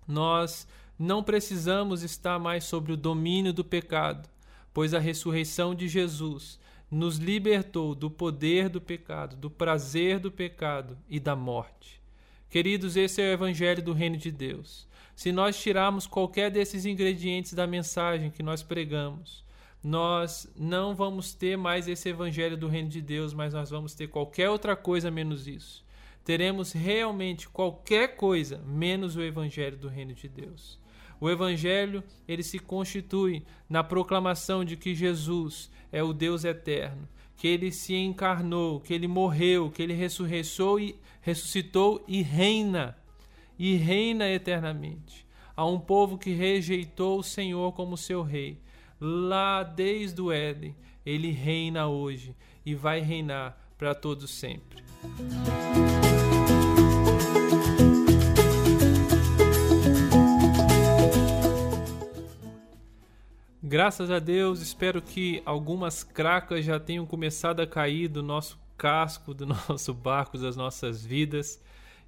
Nós 0.08 0.68
não 0.98 1.24
precisamos 1.24 2.04
estar 2.04 2.40
mais 2.40 2.64
sobre 2.64 2.92
o 2.92 2.98
domínio 2.98 3.54
do 3.54 3.64
pecado, 3.64 4.30
pois 4.74 4.94
a 4.94 5.00
ressurreição 5.00 5.74
de 5.74 5.88
Jesus 5.88 6.60
nos 6.90 7.18
libertou 7.18 7.96
do 7.96 8.12
poder 8.12 8.68
do 8.68 8.82
pecado, 8.82 9.36
do 9.36 9.50
prazer 9.50 10.20
do 10.20 10.32
pecado 10.32 10.98
e 11.08 11.20
da 11.20 11.36
morte. 11.36 12.02
Queridos, 12.50 12.98
esse 12.98 13.22
é 13.22 13.30
o 13.30 13.34
Evangelho 13.34 13.82
do 13.82 13.94
Reino 13.94 14.18
de 14.18 14.30
Deus. 14.30 14.86
Se 15.22 15.32
nós 15.32 15.56
tirarmos 15.56 16.08
qualquer 16.08 16.50
desses 16.50 16.84
ingredientes 16.84 17.54
da 17.54 17.68
mensagem 17.68 18.32
que 18.32 18.42
nós 18.42 18.64
pregamos, 18.64 19.46
nós 19.84 20.52
não 20.56 20.96
vamos 20.96 21.32
ter 21.32 21.56
mais 21.56 21.88
esse 21.88 22.10
evangelho 22.10 22.58
do 22.58 22.68
reino 22.68 22.90
de 22.90 23.04
Deus, 23.04 23.32
mas 23.32 23.54
nós 23.54 23.70
vamos 23.70 23.94
ter 23.94 24.08
qualquer 24.08 24.50
outra 24.50 24.76
coisa 24.76 25.12
menos 25.12 25.48
isso. 25.48 25.86
Teremos 26.26 26.72
realmente 26.72 27.48
qualquer 27.48 28.16
coisa 28.16 28.64
menos 28.66 29.16
o 29.16 29.22
evangelho 29.22 29.78
do 29.78 29.88
reino 29.88 30.16
de 30.16 30.28
Deus. 30.28 30.80
O 31.20 31.30
evangelho, 31.30 32.04
ele 32.28 32.42
se 32.42 32.58
constitui 32.58 33.46
na 33.70 33.84
proclamação 33.84 34.66
de 34.66 34.76
que 34.76 34.96
Jesus 34.96 35.70
é 35.92 36.02
o 36.02 36.14
Deus 36.14 36.44
eterno, 36.44 37.08
que 37.38 37.48
ele 37.48 37.72
se 37.72 37.94
encarnou, 37.94 38.80
que 38.80 38.92
ele 38.92 39.08
morreu, 39.08 39.70
que 39.70 39.84
ele 39.84 39.94
e 39.94 40.96
ressuscitou 41.22 42.04
e 42.08 42.24
reina, 42.24 42.98
e 43.64 43.76
reina 43.76 44.28
eternamente. 44.28 45.24
A 45.56 45.64
um 45.64 45.80
povo 45.80 46.18
que 46.18 46.32
rejeitou 46.32 47.20
o 47.20 47.24
Senhor 47.24 47.72
como 47.74 47.96
seu 47.96 48.24
rei, 48.24 48.60
lá 49.00 49.62
desde 49.62 50.20
o 50.20 50.32
Éden, 50.32 50.76
ele 51.06 51.30
reina 51.30 51.88
hoje 51.88 52.36
e 52.66 52.74
vai 52.74 53.02
reinar 53.02 53.56
para 53.78 53.94
todos 53.94 54.32
sempre. 54.32 54.84
Graças 63.62 64.10
a 64.10 64.18
Deus, 64.18 64.60
espero 64.60 65.04
que 65.04 65.44
algumas 65.46 66.04
cracas 66.04 66.66
já 66.66 66.80
tenham 66.80 67.06
começado 67.06 67.60
a 67.60 67.68
cair 67.68 68.08
do 68.08 68.24
nosso 68.24 68.58
casco, 68.76 69.36
do 69.36 69.46
nosso 69.70 69.94
barco, 69.94 70.40
das 70.40 70.56
nossas 70.56 71.06
vidas. 71.06 71.62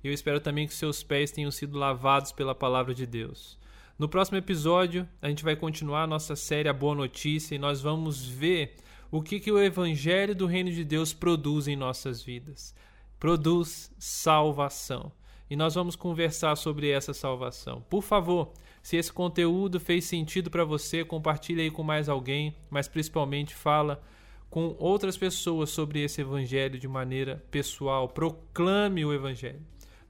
E 0.04 0.08
eu 0.08 0.14
espero 0.14 0.40
também 0.40 0.68
que 0.68 0.74
seus 0.74 1.02
pés 1.02 1.32
tenham 1.32 1.50
sido 1.50 1.78
lavados 1.78 2.32
pela 2.32 2.54
palavra 2.54 2.94
de 2.94 3.06
Deus. 3.06 3.58
No 3.98 4.10
próximo 4.10 4.38
episódio, 4.38 5.08
a 5.22 5.30
gente 5.30 5.44
vai 5.44 5.56
continuar 5.56 6.04
a 6.04 6.08
nossa 6.08 6.36
série 6.36 6.68
A 6.68 6.74
Boa 6.74 6.96
Notícia 6.96 7.56
e 7.56 7.60
nós 7.60 7.82
vamos 7.82 8.28
ver 8.28 8.76
o 9.12 9.22
que, 9.22 9.40
que 9.40 9.52
o 9.52 9.62
Evangelho 9.62 10.36
do 10.36 10.48
Reino 10.48 10.72
de 10.72 10.84
Deus 10.84 11.14
produz 11.14 11.68
em 11.68 11.76
nossas 11.76 12.22
vidas. 12.22 12.76
Produz 13.20 13.92
salvação. 13.98 15.12
E 15.50 15.56
nós 15.56 15.76
vamos 15.76 15.96
conversar 15.96 16.56
sobre 16.56 16.90
essa 16.90 17.14
salvação. 17.14 17.82
Por 17.90 18.02
favor, 18.02 18.52
se 18.82 18.98
esse 18.98 19.14
conteúdo 19.14 19.80
fez 19.80 20.06
sentido 20.06 20.50
para 20.50 20.66
você, 20.66 21.06
compartilhe 21.06 21.62
aí 21.62 21.72
com 21.72 21.84
mais 21.84 22.10
alguém, 22.10 22.56
mas 22.70 22.88
principalmente 22.88 23.54
fala 23.54 24.04
com 24.50 24.76
outras 24.78 25.16
pessoas 25.16 25.70
sobre 25.70 26.04
esse 26.04 26.22
evangelho 26.22 26.78
de 26.78 26.88
maneira 26.88 27.44
pessoal. 27.50 28.10
Proclame 28.10 29.06
o 29.06 29.14
evangelho. 29.14 29.62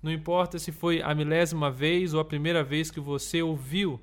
Não 0.03 0.11
importa 0.11 0.59
se 0.59 0.73
foi 0.73 1.01
a 1.01 1.15
milésima 1.15 1.71
vez 1.71 2.13
ou 2.13 2.19
a 2.19 2.25
primeira 2.25 2.61
vez 2.61 2.91
que 2.91 2.99
você 2.99 3.41
ouviu, 3.41 4.01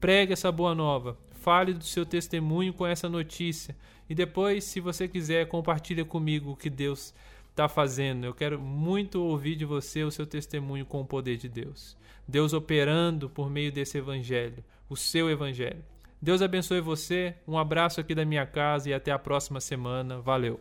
pregue 0.00 0.32
essa 0.32 0.52
boa 0.52 0.76
nova. 0.76 1.18
Fale 1.32 1.74
do 1.74 1.82
seu 1.82 2.06
testemunho 2.06 2.72
com 2.72 2.86
essa 2.86 3.08
notícia. 3.08 3.76
E 4.08 4.14
depois, 4.14 4.62
se 4.62 4.78
você 4.78 5.08
quiser, 5.08 5.48
compartilhe 5.48 6.04
comigo 6.04 6.52
o 6.52 6.56
que 6.56 6.70
Deus 6.70 7.12
está 7.50 7.68
fazendo. 7.68 8.24
Eu 8.24 8.32
quero 8.32 8.60
muito 8.60 9.20
ouvir 9.20 9.56
de 9.56 9.64
você 9.64 10.04
o 10.04 10.10
seu 10.10 10.24
testemunho 10.24 10.86
com 10.86 11.00
o 11.00 11.06
poder 11.06 11.36
de 11.36 11.48
Deus. 11.48 11.96
Deus 12.28 12.52
operando 12.52 13.28
por 13.28 13.50
meio 13.50 13.72
desse 13.72 13.98
evangelho, 13.98 14.64
o 14.88 14.96
seu 14.96 15.28
evangelho. 15.28 15.84
Deus 16.22 16.42
abençoe 16.42 16.80
você. 16.80 17.34
Um 17.48 17.58
abraço 17.58 18.00
aqui 18.00 18.14
da 18.14 18.24
minha 18.24 18.46
casa 18.46 18.88
e 18.88 18.94
até 18.94 19.10
a 19.10 19.18
próxima 19.18 19.60
semana. 19.60 20.20
Valeu. 20.20 20.60